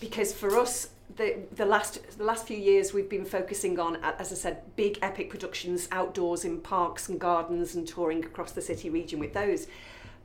because 0.00 0.32
for 0.32 0.58
us. 0.58 0.88
The, 1.16 1.36
the 1.54 1.66
last 1.66 2.18
the 2.18 2.24
last 2.24 2.46
few 2.46 2.56
years 2.56 2.92
we've 2.92 3.08
been 3.08 3.24
focusing 3.24 3.78
on 3.78 3.96
as 3.96 4.32
I 4.32 4.34
said 4.34 4.62
big 4.74 4.98
epic 5.02 5.30
productions 5.30 5.86
outdoors 5.92 6.44
in 6.44 6.60
parks 6.60 7.08
and 7.08 7.20
gardens 7.20 7.76
and 7.76 7.86
touring 7.86 8.24
across 8.24 8.52
the 8.52 8.62
city 8.62 8.90
region 8.90 9.20
with 9.20 9.32
those 9.32 9.68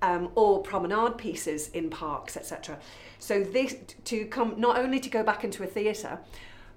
um, 0.01 0.31
or 0.35 0.63
promenade 0.63 1.17
pieces 1.17 1.67
in 1.69 1.89
parks 1.89 2.35
etc 2.37 2.79
so 3.19 3.43
this 3.43 3.75
to 4.05 4.25
come 4.27 4.55
not 4.57 4.79
only 4.79 4.99
to 5.01 5.09
go 5.09 5.21
back 5.21 5.43
into 5.43 5.63
a 5.63 5.67
theatre 5.67 6.17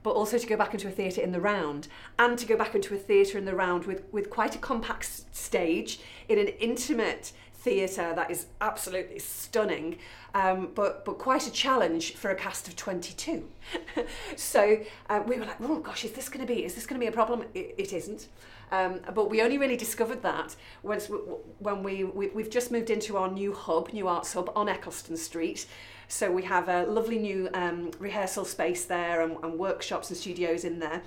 but 0.02 0.10
also 0.10 0.38
to 0.38 0.46
go 0.46 0.56
back 0.56 0.74
into 0.74 0.88
a 0.88 0.90
theatre 0.90 1.20
in 1.20 1.32
the 1.32 1.40
round 1.40 1.88
and 2.18 2.38
to 2.38 2.46
go 2.46 2.56
back 2.56 2.74
into 2.74 2.94
a 2.94 2.98
theatre 2.98 3.38
in 3.38 3.44
the 3.44 3.54
round 3.54 3.84
with, 3.84 4.02
with 4.12 4.30
quite 4.30 4.54
a 4.54 4.58
compact 4.58 5.24
stage 5.34 6.00
in 6.28 6.38
an 6.38 6.48
intimate 6.48 7.32
theatre 7.62 8.12
that 8.14 8.30
is 8.30 8.46
absolutely 8.60 9.18
stunning, 9.18 9.98
um, 10.34 10.70
but, 10.74 11.04
but 11.04 11.18
quite 11.18 11.46
a 11.46 11.50
challenge 11.50 12.14
for 12.14 12.30
a 12.30 12.34
cast 12.34 12.66
of 12.68 12.76
22. 12.76 13.48
so 14.36 14.78
uh, 15.08 15.22
we 15.26 15.38
were 15.38 15.44
like, 15.44 15.60
oh 15.60 15.78
gosh, 15.78 16.04
is 16.04 16.12
this 16.12 16.28
going 16.28 16.44
to 16.44 16.52
be, 16.52 16.64
is 16.64 16.74
this 16.74 16.86
going 16.86 17.00
to 17.00 17.04
be 17.04 17.08
a 17.08 17.12
problem? 17.12 17.44
it, 17.54 17.74
it 17.78 17.92
isn't. 17.92 18.28
Um, 18.72 19.00
but 19.14 19.28
we 19.28 19.42
only 19.42 19.58
really 19.58 19.76
discovered 19.76 20.22
that 20.22 20.56
once 20.82 21.10
when 21.58 21.82
we, 21.82 22.04
we, 22.04 22.28
we've 22.28 22.50
just 22.50 22.72
moved 22.72 22.88
into 22.88 23.18
our 23.18 23.30
new 23.30 23.52
hub, 23.52 23.92
New 23.92 24.08
Arts 24.08 24.32
Hub 24.32 24.50
on 24.56 24.68
Eccleston 24.68 25.16
Street, 25.16 25.66
so 26.08 26.30
we 26.30 26.42
have 26.42 26.68
a 26.68 26.84
lovely 26.84 27.18
new 27.18 27.48
um, 27.54 27.90
rehearsal 27.98 28.44
space 28.44 28.86
there 28.86 29.20
and, 29.22 29.36
and 29.42 29.58
workshops 29.58 30.10
and 30.10 30.16
studios 30.16 30.64
in 30.64 30.78
there. 30.78 31.02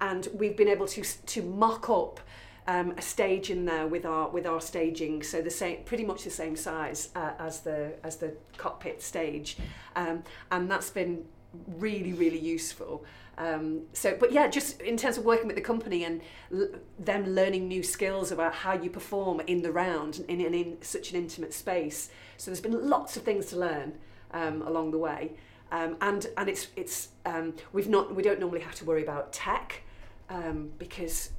And 0.00 0.28
we've 0.34 0.56
been 0.56 0.68
able 0.68 0.86
to, 0.88 1.02
to 1.02 1.42
mock 1.42 1.90
up 1.90 2.20
um, 2.70 2.94
a 2.96 3.02
stage 3.02 3.50
in 3.50 3.64
there 3.64 3.88
with 3.88 4.06
our 4.06 4.28
with 4.28 4.46
our 4.46 4.60
staging, 4.60 5.24
so 5.24 5.42
the 5.42 5.50
same, 5.50 5.82
pretty 5.84 6.04
much 6.04 6.22
the 6.22 6.30
same 6.30 6.54
size 6.54 7.08
uh, 7.16 7.32
as 7.38 7.60
the 7.60 7.94
as 8.04 8.16
the 8.16 8.32
cockpit 8.58 9.02
stage, 9.02 9.56
um, 9.96 10.22
and 10.52 10.70
that's 10.70 10.90
been 10.90 11.24
really 11.66 12.12
really 12.12 12.38
useful. 12.38 13.04
Um, 13.38 13.82
so, 13.92 14.16
but 14.20 14.32
yeah, 14.32 14.46
just 14.48 14.80
in 14.82 14.96
terms 14.96 15.18
of 15.18 15.24
working 15.24 15.46
with 15.48 15.56
the 15.56 15.62
company 15.62 16.04
and 16.04 16.20
l- 16.52 16.68
them 16.98 17.24
learning 17.26 17.66
new 17.66 17.82
skills 17.82 18.30
about 18.30 18.54
how 18.54 18.74
you 18.74 18.90
perform 18.90 19.40
in 19.46 19.62
the 19.62 19.72
round 19.72 20.22
in, 20.28 20.40
in, 20.40 20.54
in 20.54 20.82
such 20.82 21.10
an 21.10 21.16
intimate 21.16 21.54
space. 21.54 22.10
So 22.36 22.50
there's 22.50 22.60
been 22.60 22.88
lots 22.88 23.16
of 23.16 23.22
things 23.24 23.46
to 23.46 23.56
learn 23.56 23.94
um, 24.32 24.62
along 24.62 24.90
the 24.92 24.98
way. 24.98 25.32
Um, 25.72 25.96
and 26.00 26.26
and 26.36 26.48
it's 26.48 26.68
it's 26.76 27.08
um, 27.26 27.54
we've 27.72 27.88
not 27.88 28.14
we 28.14 28.22
don't 28.22 28.38
normally 28.38 28.60
have 28.60 28.76
to 28.76 28.84
worry 28.84 29.02
about 29.02 29.32
tech 29.32 29.82
because 30.78 31.30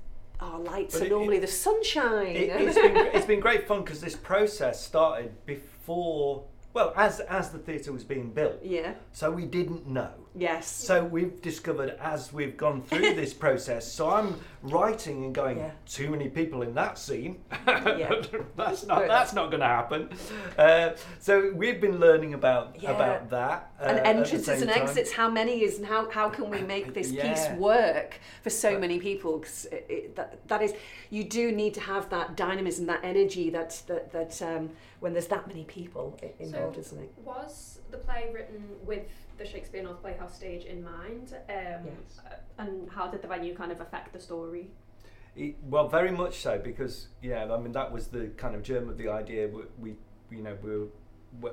our 0.41 0.59
lights 0.59 0.95
but 0.95 1.03
are 1.03 1.05
it, 1.05 1.09
normally 1.09 1.37
it, 1.37 1.41
the 1.41 1.47
sunshine. 1.47 2.35
It, 2.35 2.49
has 2.49 2.75
been 2.75 2.97
it's 2.97 3.25
been 3.25 3.39
great 3.39 3.67
fun 3.67 3.83
because 3.83 4.01
this 4.01 4.15
process 4.15 4.83
started 4.83 5.45
before 5.45 6.43
well 6.73 6.93
as 6.95 7.19
as 7.21 7.51
the 7.51 7.59
theatre 7.59 7.91
was 7.91 8.03
being 8.03 8.31
built. 8.31 8.59
Yeah. 8.63 8.93
So 9.11 9.31
we 9.31 9.45
didn't 9.45 9.87
know. 9.87 10.11
Yes. 10.33 10.71
So 10.71 11.03
we've 11.03 11.41
discovered 11.41 11.97
as 11.99 12.31
we've 12.31 12.55
gone 12.55 12.81
through 12.83 13.15
this 13.15 13.33
process. 13.33 13.91
So 13.91 14.09
I'm 14.09 14.39
writing 14.63 15.25
and 15.25 15.35
going, 15.35 15.57
yeah. 15.57 15.71
too 15.85 16.09
many 16.09 16.29
people 16.29 16.61
in 16.61 16.73
that 16.75 16.97
scene. 16.97 17.39
yeah. 17.67 18.13
that's 18.55 18.85
not 18.85 19.07
that's 19.07 19.33
not 19.33 19.49
going 19.49 19.59
to 19.59 19.67
happen. 19.67 20.09
Uh, 20.57 20.91
so 21.19 21.51
we've 21.53 21.81
been 21.81 21.99
learning 21.99 22.33
about 22.33 22.77
yeah. 22.79 22.91
about 22.91 23.29
that. 23.31 23.71
Uh, 23.79 23.85
and 23.85 23.99
entrances 24.19 24.61
and 24.61 24.71
time. 24.71 24.83
exits. 24.83 25.11
How 25.11 25.29
many 25.29 25.63
is 25.63 25.77
and 25.77 25.85
how 25.85 26.09
how 26.09 26.29
can 26.29 26.49
we 26.49 26.61
make 26.61 26.93
this 26.93 27.11
yeah. 27.11 27.33
piece 27.33 27.49
work 27.59 28.19
for 28.41 28.49
so 28.49 28.79
many 28.79 28.99
people? 28.99 29.39
Because 29.39 29.67
that 30.15 30.47
that 30.47 30.61
is 30.61 30.73
you 31.09 31.23
do 31.25 31.51
need 31.51 31.73
to 31.73 31.81
have 31.81 32.09
that 32.09 32.37
dynamism, 32.37 32.85
that 32.85 33.01
energy, 33.03 33.49
that 33.49 33.81
that 33.87 34.11
that 34.13 34.41
um, 34.41 34.69
when 35.01 35.13
there's 35.13 35.27
that 35.27 35.47
many 35.47 35.65
people 35.65 36.17
involved, 36.39 36.75
so 36.75 36.81
isn't 36.81 36.99
it? 36.99 37.13
Was 37.23 37.79
the 37.89 37.97
play 37.97 38.29
written 38.33 38.63
with 38.85 39.03
the 39.41 39.49
Shakespeare 39.49 39.83
North 39.83 40.01
Playhouse 40.01 40.35
stage 40.35 40.65
in 40.65 40.83
mind? 40.83 41.33
Um, 41.49 41.85
yes. 41.85 42.21
And 42.57 42.89
how 42.89 43.07
did 43.07 43.21
the 43.21 43.27
venue 43.27 43.55
kind 43.55 43.71
of 43.71 43.81
affect 43.81 44.13
the 44.13 44.19
story? 44.19 44.67
It, 45.35 45.55
well, 45.63 45.87
very 45.87 46.11
much 46.11 46.39
so 46.39 46.59
because 46.59 47.07
yeah, 47.21 47.51
I 47.51 47.57
mean 47.57 47.71
that 47.71 47.91
was 47.91 48.07
the 48.07 48.27
kind 48.37 48.55
of 48.55 48.63
germ 48.63 48.89
of 48.89 48.97
the 48.97 49.09
idea. 49.09 49.47
We, 49.47 49.63
we 49.79 49.95
you 50.29 50.43
know, 50.43 50.57
we 50.61 50.69
were, 50.69 50.87
we 51.41 51.49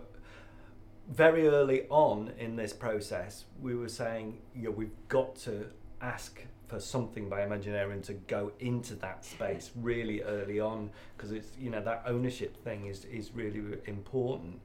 very 1.11 1.49
early 1.49 1.87
on 1.89 2.33
in 2.39 2.57
this 2.57 2.73
process. 2.73 3.45
We 3.61 3.75
were 3.75 3.89
saying, 3.89 4.39
you 4.55 4.65
know, 4.65 4.71
we've 4.71 4.97
got 5.09 5.37
to 5.37 5.67
ask 6.01 6.43
for 6.67 6.79
something 6.79 7.29
by 7.29 7.41
Imaginarium 7.41 8.03
to 8.05 8.13
go 8.13 8.53
into 8.61 8.95
that 8.97 9.25
space 9.25 9.71
really 9.75 10.23
early 10.23 10.61
on 10.61 10.91
because 11.17 11.33
it's 11.33 11.49
you 11.59 11.71
know 11.71 11.81
that 11.83 12.03
ownership 12.07 12.63
thing 12.63 12.87
is 12.87 13.05
is 13.07 13.31
really 13.33 13.63
important. 13.87 14.61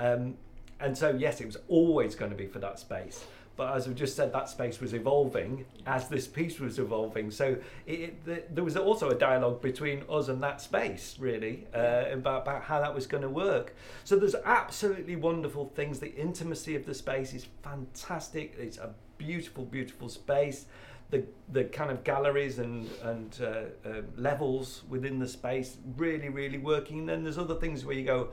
Um, 0.00 0.36
and 0.80 0.96
so 0.96 1.10
yes, 1.10 1.40
it 1.40 1.46
was 1.46 1.56
always 1.68 2.14
going 2.14 2.30
to 2.30 2.36
be 2.36 2.46
for 2.46 2.58
that 2.60 2.78
space. 2.78 3.24
But 3.58 3.74
as 3.74 3.88
we've 3.88 3.96
just 3.96 4.14
said, 4.14 4.32
that 4.34 4.48
space 4.48 4.80
was 4.80 4.94
evolving 4.94 5.64
as 5.84 6.08
this 6.08 6.28
piece 6.28 6.60
was 6.60 6.78
evolving. 6.78 7.32
So 7.32 7.56
it, 7.86 8.54
there 8.54 8.62
was 8.62 8.76
also 8.76 9.10
a 9.10 9.16
dialogue 9.16 9.60
between 9.60 10.04
us 10.08 10.28
and 10.28 10.40
that 10.44 10.60
space, 10.60 11.16
really, 11.18 11.66
uh, 11.74 12.04
about, 12.12 12.42
about 12.42 12.62
how 12.62 12.80
that 12.80 12.94
was 12.94 13.08
going 13.08 13.24
to 13.24 13.28
work. 13.28 13.74
So 14.04 14.14
there's 14.14 14.36
absolutely 14.44 15.16
wonderful 15.16 15.72
things. 15.74 15.98
The 15.98 16.14
intimacy 16.14 16.76
of 16.76 16.86
the 16.86 16.94
space 16.94 17.34
is 17.34 17.48
fantastic. 17.64 18.54
It's 18.56 18.78
a 18.78 18.94
beautiful, 19.18 19.64
beautiful 19.64 20.08
space. 20.08 20.66
The, 21.10 21.24
the 21.50 21.64
kind 21.64 21.90
of 21.90 22.04
galleries 22.04 22.60
and, 22.60 22.88
and 23.02 23.40
uh, 23.42 23.88
uh, 23.88 24.02
levels 24.16 24.84
within 24.88 25.18
the 25.18 25.26
space 25.26 25.78
really, 25.96 26.28
really 26.28 26.58
working. 26.58 27.00
And 27.00 27.08
then 27.08 27.24
there's 27.24 27.38
other 27.38 27.56
things 27.56 27.84
where 27.84 27.96
you 27.96 28.04
go, 28.04 28.28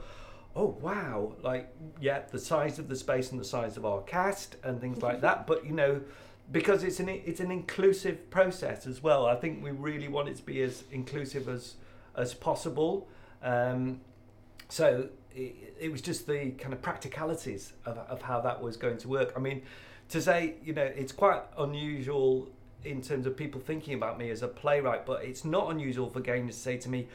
oh 0.56 0.78
wow 0.82 1.34
like 1.42 1.74
yeah 2.00 2.22
the 2.32 2.40
size 2.40 2.80
of 2.80 2.88
the 2.88 2.96
space 2.96 3.32
and 3.32 3.40
the 3.40 3.46
size 3.46 3.78
of 3.78 3.86
our 3.86 4.02
cast 4.02 4.56
and 4.64 4.80
things 4.80 5.02
like 5.02 5.22
that. 5.22 5.48
But 5.48 5.66
you 5.66 5.74
know 5.74 6.02
because 6.52 6.84
it's 6.84 7.00
an 7.00 7.10
it's 7.10 7.40
an 7.40 7.52
inclusive 7.52 8.30
process 8.30 8.86
as 8.86 9.02
well 9.02 9.26
i 9.26 9.34
think 9.34 9.64
we 9.64 9.72
really 9.72 10.08
want 10.08 10.30
it 10.30 10.36
to 10.36 10.44
be 10.44 10.62
as 10.62 10.84
inclusive 10.92 11.50
as 11.50 11.74
as 12.18 12.34
possible. 12.34 13.08
Um, 13.42 14.02
so 14.70 15.10
it, 15.34 15.76
it 15.80 15.92
was 15.92 16.02
just 16.02 16.28
the 16.28 16.52
kind 16.52 16.74
of 16.74 16.82
practicalities 16.82 17.74
of, 17.86 17.98
of 17.98 18.22
how 18.22 18.42
that 18.42 18.62
was 18.62 18.78
going 18.78 18.98
to 19.00 19.08
work. 19.08 19.34
I 19.36 19.40
mean 19.40 19.62
to 20.10 20.22
say 20.22 20.56
you 20.64 20.74
know 20.74 20.84
it's 20.84 21.12
quite 21.12 21.42
unusual 21.58 22.48
in 22.84 23.02
terms 23.02 23.26
of 23.26 23.36
people 23.36 23.60
thinking 23.60 23.96
about 23.96 24.20
me 24.20 24.30
as 24.30 24.44
a 24.44 24.48
playwright 24.48 25.04
but 25.04 25.24
it's 25.24 25.44
not 25.44 25.72
unusual 25.72 26.08
for 26.08 26.20
Gaynor 26.20 26.52
to 26.52 26.54
say 26.54 26.78
to 26.78 26.90
me 26.90 27.08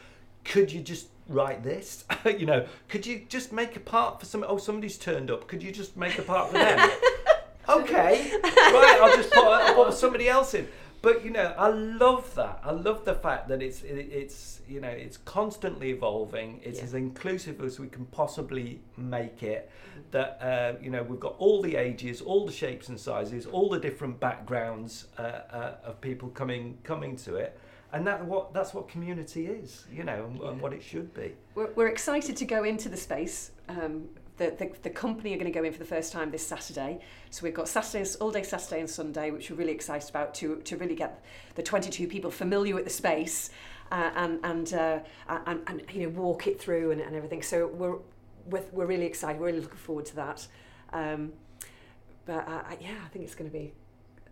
could 0.45 0.73
you 0.73 0.81
just 0.81 1.09
write 1.29 1.63
this? 1.63 2.05
you 2.25 2.47
know, 2.47 2.67
could 2.89 3.07
you 3.07 3.23
just 3.29 3.53
make 3.53 3.77
a 3.77 3.81
part 3.81 4.21
for 4.21 4.27
some? 4.27 4.45
Oh, 4.47 4.59
somebody's 4.59 4.99
turned 4.99 5.31
up. 5.31 5.47
Could 5.49 5.63
you 5.63 5.73
just 5.73 5.97
make 5.97 6.19
a 6.19 6.23
part 6.23 6.49
for 6.49 6.59
them? 6.59 6.91
okay, 7.69 8.33
right. 8.43 8.99
I'll 9.03 9.17
just 9.17 9.31
put, 9.31 9.45
I'll 9.45 9.85
put 9.85 9.95
somebody 9.95 10.29
else 10.29 10.55
in. 10.55 10.67
But 11.03 11.25
you 11.25 11.31
know, 11.31 11.55
I 11.57 11.69
love 11.69 12.35
that. 12.35 12.61
I 12.63 12.73
love 12.73 13.07
the 13.07 13.15
fact 13.15 13.49
that 13.49 13.63
it's 13.63 13.83
it, 13.83 14.09
it's 14.13 14.61
you 14.69 14.81
know 14.81 14.89
it's 14.89 15.17
constantly 15.19 15.91
evolving. 15.91 16.61
It's 16.63 16.79
Yeah. 16.79 16.85
as 16.85 16.95
inclusive 16.95 17.61
as 17.63 17.81
we 17.81 17.89
can 17.89 18.05
possibly 18.07 18.81
make 18.97 19.43
it. 19.43 19.71
That 20.11 20.39
uh, 20.43 20.79
you 20.83 20.91
know 20.91 21.03
we've 21.03 21.21
got 21.21 21.37
all 21.39 21.63
the 21.63 21.77
ages, 21.77 22.21
all 22.21 22.45
the 22.45 22.53
shapes 22.53 22.89
and 22.89 23.01
sizes, 23.01 23.47
all 23.47 23.71
the 23.71 23.79
different 23.79 24.21
backgrounds 24.21 25.07
uh, 25.19 25.23
uh, 25.23 25.75
of 25.85 26.01
people 26.03 26.29
coming 26.29 26.77
coming 26.83 27.17
to 27.17 27.37
it, 27.37 27.59
and 27.93 28.07
that 28.07 28.25
what 28.25 28.55
that's 28.55 28.73
what 28.73 28.89
community 28.89 29.47
is. 29.47 29.87
You 29.93 30.05
know, 30.05 30.27
and, 30.27 30.41
and 30.41 30.61
what 30.61 30.73
it 30.73 30.83
should 30.83 31.13
be. 31.15 31.35
We're, 31.55 31.71
we're 31.75 31.89
excited 31.89 32.37
to 32.37 32.45
go 32.45 32.65
into 32.65 32.89
the 32.89 32.97
space. 32.97 33.53
Um, 33.69 34.09
the, 34.41 34.55
the, 34.57 34.73
the 34.83 34.91
company 34.91 35.35
are 35.35 35.37
going 35.37 35.53
to 35.53 35.57
go 35.57 35.65
in 35.65 35.73
for 35.73 35.79
the 35.79 35.85
first 35.85 36.13
time 36.13 36.31
this 36.31 36.45
Saturday. 36.47 36.99
So 37.29 37.45
we've 37.45 37.55
got 37.55 37.69
Saturdays, 37.69 38.17
all 38.17 38.31
day 38.31 38.43
Saturday 38.43 38.81
and 38.81 38.89
Sunday, 38.89 39.31
which 39.31 39.51
we're 39.51 39.57
really 39.59 39.73
excited 39.73 40.09
about 40.09 40.35
to, 40.37 40.57
to 40.57 40.79
really 40.79 40.95
get 40.95 41.23
the 41.57 41.63
22 41.63 42.09
people 42.09 42.31
familiar 42.31 42.75
with 42.75 42.85
the 42.85 42.91
space 42.91 43.51
uh, 43.93 44.11
and, 44.17 44.41
and, 44.43 44.73
uh, 44.73 45.01
and, 45.29 45.61
and, 45.67 45.83
you 45.93 46.05
know, 46.05 46.09
walk 46.09 46.47
it 46.47 46.59
through 46.59 46.91
and, 46.91 47.03
and 47.03 47.15
everything. 47.15 47.43
So 47.43 47.67
we're, 47.67 47.99
we're, 48.47 48.65
we're 48.73 48.87
really 48.87 49.05
excited. 49.05 49.39
We're 49.39 49.49
really 49.49 49.61
looking 49.61 49.77
forward 49.77 50.07
to 50.07 50.17
that. 50.17 50.47
Um, 50.95 51.35
but 52.25 52.49
uh, 52.49 52.63
yeah, 52.81 52.97
I 53.05 53.09
think 53.09 53.27
it's 53.27 53.35
going 53.35 53.51
to 53.51 53.57
be, 53.57 53.75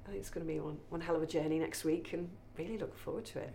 I 0.06 0.10
think 0.10 0.20
it's 0.20 0.30
going 0.30 0.46
to 0.46 0.50
be 0.50 0.58
one, 0.58 0.78
one 0.88 1.02
hell 1.02 1.16
of 1.16 1.22
a 1.22 1.26
journey 1.26 1.58
next 1.58 1.84
week 1.84 2.14
and 2.14 2.30
really 2.58 2.78
looking 2.78 2.96
forward 2.96 3.24
to 3.26 3.38
it. 3.38 3.52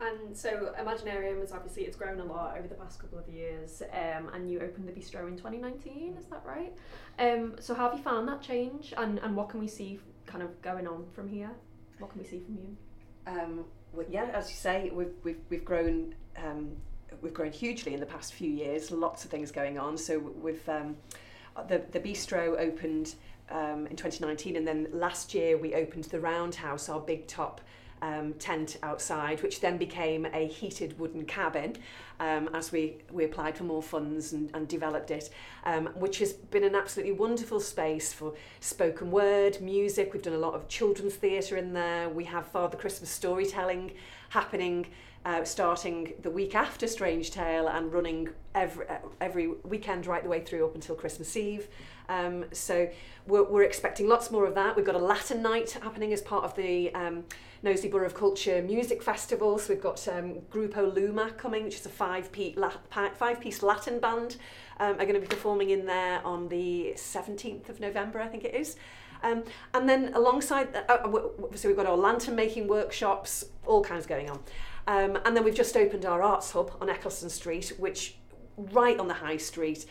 Amazing. 0.00 0.26
And 0.26 0.36
so 0.36 0.74
Imaginarium 0.78 1.42
is 1.42 1.52
obviously 1.52 1.84
it's 1.84 1.96
grown 1.96 2.20
a 2.20 2.24
lot 2.24 2.58
over 2.58 2.68
the 2.68 2.74
past 2.74 2.98
couple 2.98 3.18
of 3.18 3.28
years, 3.28 3.82
um, 3.92 4.30
and 4.34 4.50
you 4.50 4.60
opened 4.60 4.88
the 4.88 4.92
bistro 4.92 5.26
in 5.28 5.36
2019. 5.36 6.16
Is 6.18 6.26
that 6.26 6.44
right? 6.44 6.72
Um, 7.18 7.56
so 7.60 7.74
how 7.74 7.88
have 7.88 7.98
you 7.98 8.04
found 8.04 8.28
that 8.28 8.42
change, 8.42 8.92
and 8.96 9.18
and 9.20 9.34
what 9.36 9.48
can 9.48 9.60
we 9.60 9.68
see 9.68 10.00
kind 10.26 10.42
of 10.42 10.60
going 10.60 10.86
on 10.86 11.06
from 11.12 11.28
here? 11.28 11.50
What 11.98 12.10
can 12.10 12.20
we 12.20 12.26
see 12.26 12.40
from 12.40 12.56
you? 12.56 12.76
Um, 13.26 13.64
well, 13.92 14.06
yeah, 14.10 14.26
as 14.34 14.50
you 14.50 14.56
say, 14.56 14.90
we've 14.92 15.14
we've 15.24 15.40
we've 15.48 15.64
grown 15.64 16.14
um, 16.36 16.76
we've 17.22 17.34
grown 17.34 17.52
hugely 17.52 17.94
in 17.94 18.00
the 18.00 18.06
past 18.06 18.34
few 18.34 18.50
years. 18.50 18.90
Lots 18.90 19.24
of 19.24 19.30
things 19.30 19.50
going 19.50 19.78
on. 19.78 19.96
So 19.96 20.18
we've 20.18 20.68
um, 20.68 20.96
the 21.68 21.82
the 21.92 22.00
bistro 22.00 22.58
opened 22.58 23.14
um, 23.50 23.86
in 23.86 23.96
2019, 23.96 24.56
and 24.56 24.66
then 24.66 24.88
last 24.92 25.34
year 25.34 25.56
we 25.56 25.74
opened 25.74 26.04
the 26.04 26.20
Roundhouse, 26.20 26.88
our 26.88 27.00
big 27.00 27.26
top. 27.26 27.60
Um, 28.02 28.34
tent 28.34 28.76
outside, 28.82 29.42
which 29.42 29.60
then 29.60 29.78
became 29.78 30.26
a 30.26 30.46
heated 30.46 30.98
wooden 30.98 31.24
cabin 31.24 31.78
um, 32.20 32.50
as 32.52 32.70
we, 32.70 32.96
we 33.10 33.24
applied 33.24 33.56
for 33.56 33.64
more 33.64 33.82
funds 33.82 34.34
and, 34.34 34.50
and 34.52 34.68
developed 34.68 35.10
it, 35.10 35.30
um, 35.64 35.86
which 35.94 36.18
has 36.18 36.34
been 36.34 36.62
an 36.62 36.74
absolutely 36.74 37.14
wonderful 37.14 37.58
space 37.58 38.12
for 38.12 38.34
spoken 38.60 39.10
word, 39.10 39.62
music. 39.62 40.12
We've 40.12 40.22
done 40.22 40.34
a 40.34 40.38
lot 40.38 40.52
of 40.52 40.68
children's 40.68 41.14
theatre 41.14 41.56
in 41.56 41.72
there. 41.72 42.10
We 42.10 42.24
have 42.24 42.46
Father 42.46 42.76
Christmas 42.76 43.08
storytelling 43.08 43.92
happening 44.28 44.86
uh, 45.26 45.42
starting 45.44 46.12
the 46.22 46.30
week 46.30 46.54
after 46.54 46.86
Strange 46.86 47.32
Tale 47.32 47.66
and 47.66 47.92
running 47.92 48.28
every, 48.54 48.88
uh, 48.88 48.98
every 49.20 49.48
weekend 49.64 50.06
right 50.06 50.22
the 50.22 50.28
way 50.28 50.40
through 50.40 50.64
up 50.64 50.76
until 50.76 50.94
Christmas 50.94 51.36
Eve. 51.36 51.66
Um, 52.08 52.44
so 52.52 52.88
we're, 53.26 53.42
we're 53.42 53.64
expecting 53.64 54.08
lots 54.08 54.30
more 54.30 54.46
of 54.46 54.54
that. 54.54 54.76
We've 54.76 54.86
got 54.86 54.94
a 54.94 54.98
Latin 54.98 55.42
night 55.42 55.72
happening 55.82 56.12
as 56.12 56.22
part 56.22 56.44
of 56.44 56.54
the 56.54 56.94
um, 56.94 57.24
Borough 57.90 58.06
of 58.06 58.14
Culture 58.14 58.62
Music 58.62 59.02
Festival. 59.02 59.58
So 59.58 59.74
we've 59.74 59.82
got 59.82 60.06
um, 60.06 60.34
Grupo 60.52 60.94
Luma 60.94 61.32
coming, 61.32 61.64
which 61.64 61.80
is 61.80 61.86
a 61.86 61.88
five-piece, 61.90 62.56
la- 62.56 62.70
five-piece 63.18 63.64
Latin 63.64 63.98
band, 63.98 64.36
um, 64.78 64.92
are 64.92 65.06
going 65.06 65.14
to 65.14 65.20
be 65.20 65.26
performing 65.26 65.70
in 65.70 65.86
there 65.86 66.24
on 66.24 66.48
the 66.48 66.92
17th 66.94 67.68
of 67.68 67.80
November, 67.80 68.20
I 68.20 68.28
think 68.28 68.44
it 68.44 68.54
is. 68.54 68.76
Um, 69.24 69.42
and 69.74 69.88
then 69.88 70.12
alongside 70.14 70.72
that, 70.72 70.88
uh, 70.88 70.98
w- 70.98 71.32
so 71.56 71.66
we've 71.66 71.76
got 71.76 71.86
our 71.86 71.96
lantern 71.96 72.36
making 72.36 72.68
workshops, 72.68 73.46
all 73.66 73.82
kinds 73.82 74.06
going 74.06 74.30
on. 74.30 74.38
Um, 74.86 75.18
and 75.24 75.36
then 75.36 75.44
we've 75.44 75.54
just 75.54 75.76
opened 75.76 76.04
our 76.04 76.22
arts 76.22 76.52
hub 76.52 76.76
on 76.80 76.88
Eccleston 76.88 77.30
Street, 77.30 77.72
which 77.78 78.16
right 78.56 78.98
on 78.98 79.08
the 79.08 79.14
high 79.14 79.36
street, 79.36 79.86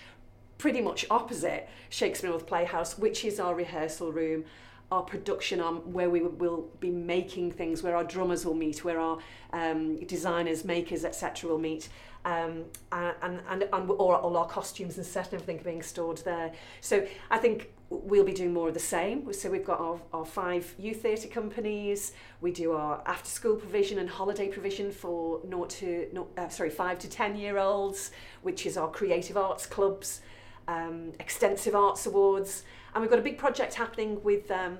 pretty 0.57 0.81
much 0.81 1.05
opposite 1.09 1.67
Shakespeare 1.89 2.29
North 2.29 2.47
Playhouse, 2.47 2.97
which 2.97 3.25
is 3.25 3.39
our 3.39 3.53
rehearsal 3.53 4.11
room, 4.11 4.45
our 4.91 5.01
production 5.01 5.59
arm, 5.59 5.77
where 5.91 6.09
we 6.09 6.21
will 6.21 6.69
be 6.79 6.89
making 6.91 7.51
things, 7.51 7.81
where 7.81 7.95
our 7.95 8.03
drummers 8.03 8.45
will 8.45 8.53
meet, 8.53 8.83
where 8.83 8.99
our 8.99 9.17
um, 9.51 9.97
designers, 10.05 10.63
makers, 10.63 11.03
etc. 11.03 11.49
will 11.49 11.57
meet. 11.57 11.89
Um, 12.23 12.65
and, 12.91 13.39
and, 13.47 13.67
and, 13.71 13.89
all, 13.91 14.35
our 14.35 14.47
costumes 14.47 14.97
and 14.97 15.05
set 15.05 15.25
and 15.31 15.41
everything 15.41 15.63
being 15.63 15.83
stored 15.83 16.17
there. 16.19 16.51
So 16.81 17.07
I 17.29 17.37
think 17.37 17.71
we'll 17.89 18.23
be 18.23 18.33
doing 18.33 18.53
more 18.53 18.67
of 18.67 18.73
the 18.73 18.79
same. 18.79 19.31
So 19.31 19.49
we've 19.49 19.65
got 19.65 19.79
our, 19.79 19.99
our 20.11 20.25
five 20.25 20.73
youth 20.79 21.03
theatre 21.03 21.27
companies. 21.27 22.13
We 22.41 22.51
do 22.51 22.71
our 22.71 23.01
after 23.05 23.29
school 23.29 23.55
provision 23.55 23.99
and 23.99 24.09
holiday 24.09 24.47
provision 24.47 24.91
for 24.91 25.39
naught 25.47 25.69
to 25.71 26.25
uh, 26.37 26.49
sorry 26.49 26.71
five 26.71 26.97
to 26.99 27.09
ten 27.09 27.35
year 27.35 27.57
olds, 27.59 28.11
which 28.41 28.65
is 28.65 28.77
our 28.77 28.89
creative 28.89 29.37
arts 29.37 29.65
clubs, 29.65 30.21
um, 30.67 31.11
extensive 31.19 31.75
arts 31.75 32.07
awards, 32.07 32.63
and 32.95 33.01
we've 33.01 33.11
got 33.11 33.19
a 33.19 33.23
big 33.23 33.37
project 33.37 33.75
happening 33.75 34.23
with. 34.23 34.49
Um, 34.49 34.79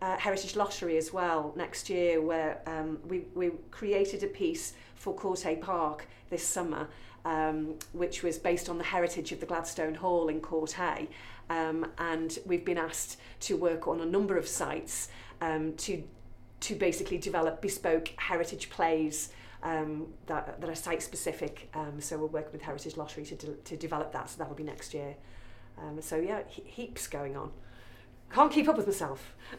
uh, 0.00 0.16
Heritage 0.16 0.54
Lottery 0.54 0.96
as 0.96 1.12
well 1.12 1.52
next 1.56 1.90
year, 1.90 2.20
where 2.20 2.60
um, 2.66 3.00
we, 3.08 3.24
we 3.34 3.50
created 3.72 4.22
a 4.22 4.28
piece 4.28 4.74
for 4.94 5.12
Court 5.12 5.40
Hey 5.40 5.56
Park 5.56 6.06
this 6.30 6.46
summer, 6.46 6.88
um, 7.24 7.74
which 7.92 8.22
was 8.22 8.38
based 8.38 8.68
on 8.68 8.78
the 8.78 8.84
heritage 8.84 9.32
of 9.32 9.40
the 9.40 9.46
Gladstone 9.46 9.96
Hall 9.96 10.28
in 10.28 10.40
Court 10.40 10.72
Hey. 10.72 11.08
Um, 11.50 11.86
and 11.98 12.38
we've 12.46 12.64
been 12.64 12.78
asked 12.78 13.18
to 13.40 13.56
work 13.56 13.88
on 13.88 14.00
a 14.00 14.06
number 14.06 14.36
of 14.36 14.46
sites 14.46 15.08
um, 15.40 15.72
to, 15.78 16.02
to 16.60 16.74
basically 16.74 17.18
develop 17.18 17.60
bespoke 17.60 18.08
heritage 18.16 18.70
plays 18.70 19.30
um, 19.62 20.06
that, 20.26 20.60
that 20.60 20.70
are 20.70 20.74
site 20.74 21.02
specific. 21.02 21.70
Um, 21.74 22.00
so 22.00 22.18
we're 22.18 22.26
working 22.26 22.52
with 22.52 22.62
Heritage 22.62 22.96
Lottery 22.96 23.24
to, 23.24 23.34
de- 23.34 23.54
to 23.54 23.76
develop 23.76 24.12
that, 24.12 24.30
so 24.30 24.38
that'll 24.38 24.54
be 24.54 24.62
next 24.62 24.94
year. 24.94 25.16
Um, 25.82 26.00
so 26.00 26.16
yeah, 26.16 26.42
he- 26.48 26.62
heaps 26.66 27.06
going 27.06 27.36
on. 27.36 27.52
Can't 28.32 28.52
keep 28.52 28.68
up 28.68 28.76
with 28.76 28.86
myself. 28.86 29.34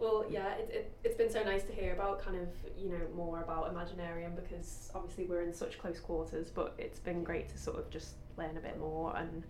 Well, 0.00 0.24
yeah, 0.30 0.54
it, 0.54 0.70
it, 0.72 0.92
it's 1.04 1.16
been 1.16 1.30
so 1.30 1.42
nice 1.42 1.62
to 1.64 1.72
hear 1.72 1.92
about 1.92 2.24
kind 2.24 2.38
of, 2.38 2.48
you 2.78 2.88
know, 2.88 3.00
more 3.14 3.42
about 3.42 3.72
Imaginarium 3.74 4.34
because 4.34 4.90
obviously 4.94 5.26
we're 5.26 5.42
in 5.42 5.52
such 5.52 5.78
close 5.78 6.00
quarters, 6.00 6.48
but 6.48 6.74
it's 6.78 6.98
been 6.98 7.22
great 7.22 7.50
to 7.50 7.58
sort 7.58 7.78
of 7.78 7.90
just 7.90 8.14
learn 8.38 8.56
a 8.56 8.60
bit 8.60 8.78
more 8.80 9.14
and 9.14 9.44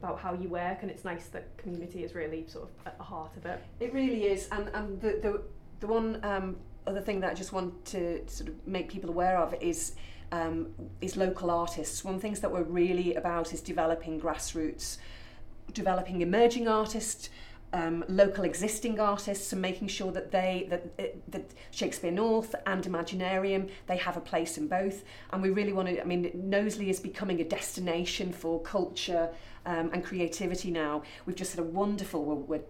about 0.00 0.20
how 0.20 0.34
you 0.34 0.48
work 0.48 0.78
and 0.82 0.90
it's 0.92 1.04
nice 1.04 1.26
that 1.26 1.56
community 1.58 2.04
is 2.04 2.14
really 2.14 2.46
sort 2.46 2.68
of 2.68 2.86
at 2.86 2.96
the 2.96 3.02
heart 3.02 3.36
of 3.36 3.44
it. 3.44 3.60
It 3.80 3.92
really 3.92 4.26
is, 4.26 4.48
and 4.52 4.68
and 4.72 5.00
the 5.00 5.18
the, 5.20 5.42
the 5.80 5.88
one 5.88 6.20
um, 6.22 6.58
other 6.86 7.00
thing 7.00 7.18
that 7.20 7.32
I 7.32 7.34
just 7.34 7.52
want 7.52 7.84
to 7.86 8.22
sort 8.28 8.50
of 8.50 8.54
make 8.68 8.88
people 8.88 9.10
aware 9.10 9.36
of 9.36 9.52
is 9.60 9.96
um, 10.32 10.68
local 11.16 11.50
artists. 11.50 12.04
One 12.04 12.14
of 12.14 12.20
the 12.20 12.26
things 12.26 12.40
that 12.40 12.50
we're 12.50 12.62
really 12.62 13.14
about 13.14 13.52
is 13.52 13.60
developing 13.60 14.20
grassroots, 14.20 14.98
developing 15.72 16.20
emerging 16.20 16.68
artists. 16.68 17.30
Um, 17.70 18.02
local 18.08 18.44
existing 18.44 18.98
artists 18.98 19.52
and 19.52 19.60
making 19.60 19.88
sure 19.88 20.10
that 20.12 20.30
they 20.30 20.68
that 20.70 21.30
that 21.30 21.50
Shakespeare 21.70 22.10
North 22.10 22.54
and 22.64 22.82
Imaginarium 22.82 23.68
they 23.86 23.98
have 23.98 24.16
a 24.16 24.22
place 24.22 24.56
in 24.56 24.68
both 24.68 25.04
and 25.34 25.42
we 25.42 25.50
really 25.50 25.74
want 25.74 25.88
to 25.88 26.00
I 26.00 26.04
mean 26.06 26.30
Knowsley 26.32 26.88
is 26.88 26.98
becoming 26.98 27.42
a 27.42 27.44
destination 27.44 28.32
for 28.32 28.62
culture 28.62 29.28
um, 29.68 29.90
and 29.92 30.02
creativity 30.02 30.70
now. 30.70 31.02
We've 31.26 31.36
just 31.36 31.54
had 31.54 31.60
a 31.60 31.68
wonderful, 31.68 32.24
we're, 32.24 32.60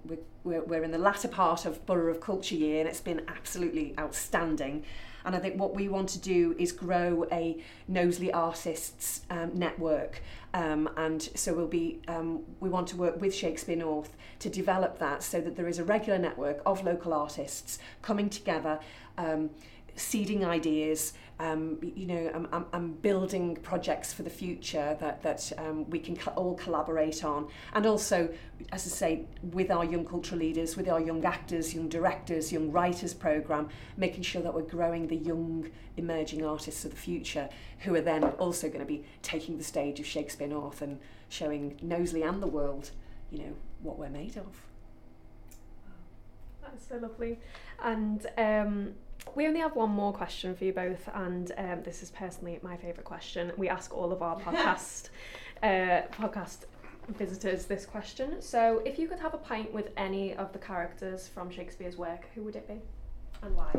we're, 0.44 0.62
we're 0.62 0.83
in 0.83 0.90
the 0.90 0.99
latter 0.99 1.29
part 1.29 1.64
of 1.64 1.87
Borough 1.87 2.11
of 2.11 2.21
Culture 2.21 2.57
year 2.57 2.81
and 2.81 2.88
it's 2.88 3.01
been 3.01 3.23
absolutely 3.29 3.94
outstanding. 3.99 4.85
And 5.28 5.36
I 5.36 5.40
think 5.40 5.60
what 5.60 5.74
we 5.74 5.90
want 5.90 6.08
to 6.08 6.18
do 6.18 6.56
is 6.58 6.72
grow 6.72 7.26
a 7.30 7.62
Knowsley 7.86 8.32
Artists 8.32 9.20
um, 9.28 9.50
network. 9.52 10.22
Um, 10.54 10.88
and 10.96 11.20
so 11.34 11.52
we'll 11.52 11.66
be, 11.66 12.00
um, 12.08 12.44
we 12.60 12.70
want 12.70 12.88
to 12.88 12.96
work 12.96 13.20
with 13.20 13.34
Shakespeare 13.34 13.76
North 13.76 14.16
to 14.38 14.48
develop 14.48 14.98
that 15.00 15.22
so 15.22 15.42
that 15.42 15.54
there 15.54 15.68
is 15.68 15.78
a 15.78 15.84
regular 15.84 16.18
network 16.18 16.62
of 16.64 16.82
local 16.82 17.12
artists 17.12 17.78
coming 18.00 18.30
together, 18.30 18.80
um, 19.18 19.50
seeding 19.96 20.46
ideas, 20.46 21.12
um, 21.40 21.79
you 21.83 22.07
know, 22.07 22.31
I'm, 22.35 22.48
I'm, 22.53 22.66
I'm 22.72 22.92
building 22.94 23.57
projects 23.57 24.12
for 24.12 24.24
the 24.24 24.31
future 24.31 24.96
that, 25.01 25.22
that 25.22 25.53
um, 25.57 25.88
we 25.88 26.01
can 26.01 26.16
co- 26.16 26.33
all 26.33 26.55
collaborate 26.55 27.24
on. 27.24 27.48
And 27.74 27.87
also, 27.87 28.29
as 28.72 28.87
I 28.87 28.90
say, 28.90 29.24
with 29.53 29.70
our 29.70 29.85
young 29.85 30.05
cultural 30.05 30.40
leaders, 30.40 30.77
with 30.77 30.88
our 30.88 31.01
young 31.01 31.24
actors, 31.24 31.72
young 31.72 31.88
directors, 31.88 32.53
young 32.53 32.72
writers 32.72 33.14
programme, 33.14 33.68
making 33.96 34.22
sure 34.22 34.42
that 34.42 34.53
we're 34.53 34.62
growing 34.62 35.07
the 35.07 35.16
young 35.16 35.70
emerging 35.96 36.44
artists 36.44 36.85
of 36.85 36.90
the 36.90 36.96
future 36.96 37.48
who 37.81 37.94
are 37.94 38.01
then 38.01 38.24
also 38.24 38.68
going 38.68 38.81
to 38.81 38.87
be 38.87 39.05
taking 39.22 39.59
the 39.59 39.64
stage 39.64 40.01
of 40.01 40.07
Shakespeare 40.07 40.48
North 40.48 40.83
and 40.83 40.98
showing 41.29 41.79
Knowsley 41.81 42.22
and 42.22 42.42
the 42.42 42.48
world, 42.48 42.90
you 43.31 43.38
know, 43.38 43.53
what 43.83 43.96
we're 43.96 44.09
made 44.09 44.37
of. 44.37 44.62
That's 46.62 46.88
so 46.88 46.96
lovely. 46.96 47.38
And 47.83 48.27
um, 48.37 48.94
We 49.34 49.46
only 49.46 49.60
have 49.60 49.76
one 49.76 49.90
more 49.90 50.12
question 50.12 50.54
for 50.54 50.64
you 50.64 50.72
both, 50.72 51.08
and 51.14 51.52
um, 51.58 51.82
this 51.82 52.02
is 52.02 52.10
personally 52.10 52.58
my 52.62 52.76
favourite 52.76 53.04
question. 53.04 53.52
We 53.56 53.68
ask 53.68 53.94
all 53.94 54.12
of 54.12 54.22
our 54.22 54.38
podcast 54.40 55.10
uh, 55.62 56.02
podcast 56.12 56.66
visitors 57.08 57.64
this 57.66 57.86
question. 57.86 58.40
So, 58.40 58.82
if 58.84 58.98
you 58.98 59.08
could 59.08 59.18
have 59.20 59.34
a 59.34 59.38
pint 59.38 59.72
with 59.72 59.90
any 59.96 60.34
of 60.34 60.52
the 60.52 60.58
characters 60.58 61.28
from 61.28 61.50
Shakespeare's 61.50 61.96
work, 61.96 62.28
who 62.34 62.42
would 62.42 62.56
it 62.56 62.66
be, 62.68 62.80
and 63.42 63.56
why? 63.56 63.70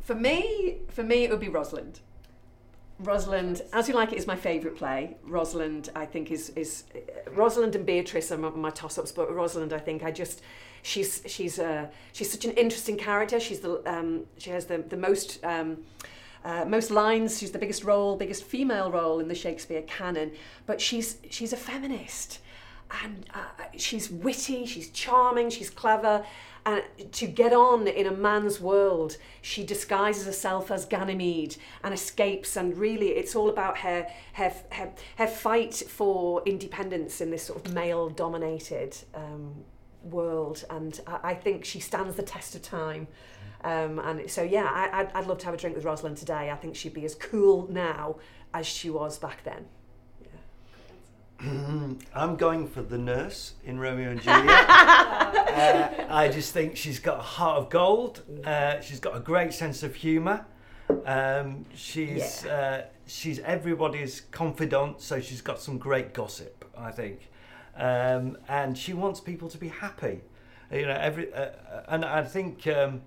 For 0.00 0.14
me, 0.14 0.78
for 0.88 1.02
me, 1.02 1.24
it 1.24 1.30
would 1.30 1.40
be 1.40 1.48
Rosalind. 1.48 2.00
Rosalind, 3.00 3.62
As 3.72 3.88
You 3.88 3.94
Like 3.94 4.12
It 4.12 4.18
is 4.18 4.26
my 4.26 4.36
favourite 4.36 4.76
play. 4.76 5.16
Rosalind, 5.24 5.90
I 5.96 6.06
think, 6.06 6.30
is 6.30 6.50
is 6.50 6.84
Rosalind 7.32 7.74
and 7.74 7.84
Beatrice 7.84 8.30
are 8.30 8.38
my, 8.38 8.50
my 8.50 8.70
toss-ups, 8.70 9.12
but 9.12 9.34
Rosalind, 9.34 9.72
I 9.72 9.78
think, 9.78 10.04
I 10.04 10.10
just 10.10 10.42
she's 10.84 11.22
she's 11.26 11.58
uh, 11.58 11.86
she's 12.12 12.30
such 12.30 12.44
an 12.44 12.52
interesting 12.52 12.96
character. 12.96 13.40
She's 13.40 13.60
the 13.60 13.82
um, 13.90 14.26
she 14.38 14.50
has 14.50 14.66
the 14.66 14.78
the 14.78 14.96
most. 14.96 15.44
Um, 15.44 15.78
uh, 16.44 16.62
most 16.66 16.90
lines, 16.90 17.38
she's 17.38 17.52
the 17.52 17.58
biggest 17.58 17.84
role, 17.84 18.16
biggest 18.16 18.44
female 18.44 18.92
role 18.92 19.18
in 19.18 19.28
the 19.28 19.34
Shakespeare 19.34 19.80
canon, 19.80 20.30
but 20.66 20.78
she's 20.78 21.16
she's 21.30 21.54
a 21.54 21.56
feminist, 21.56 22.38
and 23.02 23.24
uh, 23.32 23.64
she's 23.78 24.10
witty, 24.10 24.66
she's 24.66 24.90
charming, 24.90 25.48
she's 25.48 25.70
clever, 25.70 26.22
and 26.66 26.82
to 27.12 27.26
get 27.26 27.54
on 27.54 27.86
in 27.86 28.06
a 28.06 28.10
man's 28.10 28.60
world, 28.60 29.16
she 29.40 29.64
disguises 29.64 30.26
herself 30.26 30.70
as 30.70 30.84
Ganymede 30.84 31.56
and 31.82 31.94
escapes. 31.94 32.56
And 32.56 32.76
really, 32.76 33.08
it's 33.08 33.34
all 33.34 33.48
about 33.48 33.78
her 33.78 34.06
her 34.34 34.52
her, 34.72 34.92
her 35.16 35.26
fight 35.26 35.74
for 35.74 36.42
independence 36.44 37.22
in 37.22 37.30
this 37.30 37.44
sort 37.44 37.64
of 37.64 37.72
male-dominated 37.72 38.98
um, 39.14 39.64
world. 40.04 40.64
And 40.70 41.00
I, 41.06 41.18
I 41.30 41.34
think 41.34 41.64
she 41.64 41.80
stands 41.80 42.16
the 42.16 42.22
test 42.22 42.54
of 42.54 42.62
time. 42.62 43.06
Um, 43.62 43.98
and 43.98 44.30
so, 44.30 44.42
yeah, 44.42 44.64
I, 44.64 45.00
I'd, 45.00 45.12
I'd 45.14 45.26
love 45.26 45.38
to 45.38 45.46
have 45.46 45.54
a 45.54 45.56
drink 45.56 45.74
with 45.76 45.84
Rosalind 45.84 46.16
today. 46.18 46.50
I 46.50 46.56
think 46.56 46.76
she'd 46.76 46.92
be 46.94 47.04
as 47.04 47.14
cool 47.14 47.66
now 47.70 48.16
as 48.52 48.66
she 48.66 48.90
was 48.90 49.18
back 49.18 49.42
then. 49.44 49.66
I'm 52.14 52.36
going 52.36 52.66
for 52.66 52.80
the 52.80 52.96
nurse 52.96 53.54
in 53.64 53.78
Romeo 53.78 54.10
and 54.12 54.20
Juliet. 54.22 54.48
uh, 54.48 55.88
I 56.08 56.28
just 56.32 56.54
think 56.54 56.76
she's 56.76 56.98
got 56.98 57.18
a 57.18 57.22
heart 57.22 57.58
of 57.58 57.68
gold. 57.70 58.22
Uh, 58.44 58.80
she's 58.80 59.00
got 59.00 59.14
a 59.16 59.20
great 59.20 59.52
sense 59.52 59.82
of 59.82 59.94
humour. 59.94 60.46
Um, 61.04 61.66
she's 61.74 62.44
Yeah. 62.44 62.52
uh, 62.52 62.82
she's 63.06 63.40
everybody's 63.40 64.22
confidant, 64.30 65.02
so 65.02 65.20
she's 65.20 65.42
got 65.42 65.60
some 65.60 65.76
great 65.76 66.14
gossip. 66.14 66.64
I 66.78 66.90
think, 66.92 67.28
um, 67.76 68.36
and 68.48 68.76
she 68.76 68.92
wants 68.92 69.20
people 69.20 69.48
to 69.48 69.58
be 69.58 69.68
happy. 69.68 70.20
You 70.72 70.86
know, 70.86 70.98
every 70.98 71.32
uh, 71.32 71.40
uh, 71.40 71.82
and 71.88 72.04
I 72.04 72.24
think 72.24 72.66
um, 72.66 73.02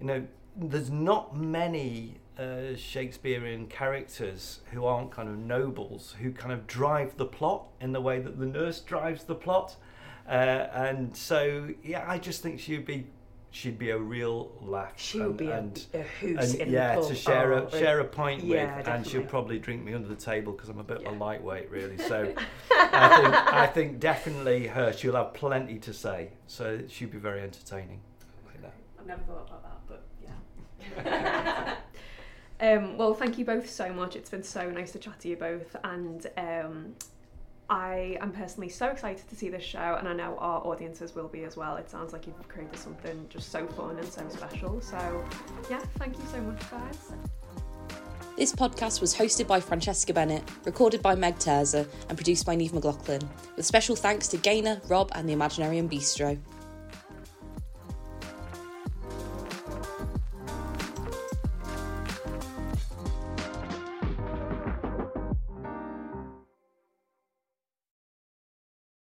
you 0.00 0.06
know 0.06 0.26
there's 0.56 0.90
not 0.90 1.36
many 1.36 2.16
uh, 2.38 2.76
Shakespearean 2.76 3.66
characters 3.66 4.60
who 4.72 4.84
aren't 4.84 5.10
kind 5.10 5.28
of 5.28 5.38
nobles 5.38 6.14
who 6.20 6.32
kind 6.32 6.52
of 6.52 6.66
drive 6.66 7.16
the 7.16 7.26
plot 7.26 7.66
in 7.80 7.92
the 7.92 8.00
way 8.00 8.20
that 8.20 8.38
the 8.38 8.46
nurse 8.46 8.80
drives 8.80 9.24
the 9.24 9.34
plot. 9.34 9.76
Uh, 10.28 10.68
and 10.72 11.16
so, 11.16 11.70
yeah, 11.82 12.04
I 12.06 12.18
just 12.18 12.42
think 12.42 12.60
she'd 12.60 12.86
be 12.86 13.06
she'd 13.50 13.78
be 13.78 13.90
a 13.90 13.98
real 13.98 14.52
laugh. 14.60 14.92
She 14.96 15.18
would 15.18 15.28
and, 15.28 15.36
be 15.36 15.50
and, 15.50 15.86
a 15.94 16.02
hoot 16.02 16.38
and 16.38 16.54
in 16.56 16.70
yeah, 16.70 16.94
the 16.94 17.00
pub. 17.00 17.10
to 17.10 17.14
share 17.16 17.52
Oh, 17.52 17.66
a 17.66 17.70
share 17.70 18.00
a 18.00 18.04
pint 18.04 18.44
yeah, 18.44 18.76
with, 18.76 18.88
and 18.88 19.06
she'll 19.06 19.24
probably 19.24 19.58
drink 19.58 19.84
me 19.84 19.94
under 19.94 20.08
the 20.08 20.16
table 20.16 20.52
because 20.52 20.68
I'm 20.68 20.78
a 20.78 20.84
bit 20.84 20.98
of 20.98 21.06
a 21.06 21.16
lightweight, 21.16 21.70
really. 21.70 21.98
So 21.98 22.34
I 22.70 23.20
think 23.20 23.34
I 23.34 23.66
think 23.66 24.00
definitely 24.00 24.66
her. 24.66 24.92
She'll 24.92 25.16
have 25.16 25.34
plenty 25.34 25.78
to 25.80 25.92
say, 25.92 26.30
so 26.46 26.80
she'd 26.88 27.10
be 27.10 27.18
very 27.18 27.42
entertaining. 27.42 28.00
Like 28.46 28.62
that. 28.62 28.74
I've 28.98 29.06
never 29.06 29.22
thought 29.22 29.48
about 29.48 29.88
that, 29.88 30.02
but 31.04 31.04
yeah. 31.04 31.76
um, 32.60 32.96
well, 32.96 33.14
thank 33.14 33.38
you 33.38 33.44
both 33.44 33.68
so 33.68 33.92
much. 33.92 34.16
It's 34.16 34.30
been 34.30 34.42
so 34.42 34.70
nice 34.70 34.92
to 34.92 34.98
chat 34.98 35.20
to 35.20 35.28
you 35.28 35.36
both, 35.36 35.74
and 35.84 36.26
um, 36.36 36.94
I 37.70 38.16
am 38.22 38.32
personally 38.32 38.70
so 38.70 38.86
excited 38.86 39.28
to 39.28 39.36
see 39.36 39.50
this 39.50 39.62
show, 39.62 39.96
and 39.98 40.08
I 40.08 40.14
know 40.14 40.38
our 40.38 40.66
audiences 40.66 41.14
will 41.14 41.28
be 41.28 41.44
as 41.44 41.54
well. 41.54 41.76
It 41.76 41.90
sounds 41.90 42.14
like 42.14 42.26
you've 42.26 42.48
created 42.48 42.78
something 42.78 43.26
just 43.28 43.50
so 43.50 43.66
fun 43.66 43.98
and 43.98 44.08
so 44.08 44.26
special. 44.30 44.80
So, 44.80 45.24
yeah, 45.68 45.80
thank 45.98 46.16
you 46.16 46.24
so 46.32 46.40
much, 46.40 46.70
guys. 46.70 47.12
This 48.38 48.54
podcast 48.54 49.02
was 49.02 49.14
hosted 49.14 49.46
by 49.46 49.60
Francesca 49.60 50.14
Bennet, 50.14 50.44
recorded 50.64 51.02
by 51.02 51.14
Meg 51.14 51.36
Terzza, 51.36 51.86
and 52.08 52.16
produced 52.16 52.46
by 52.46 52.54
Neve 52.54 52.72
McLaughlin, 52.72 53.20
with 53.56 53.66
special 53.66 53.96
thanks 53.96 54.28
to 54.28 54.38
Gaynor, 54.38 54.80
Rob, 54.88 55.10
and 55.14 55.28
the 55.28 55.34
Imaginarium 55.34 55.92
Bistro. 55.92 56.38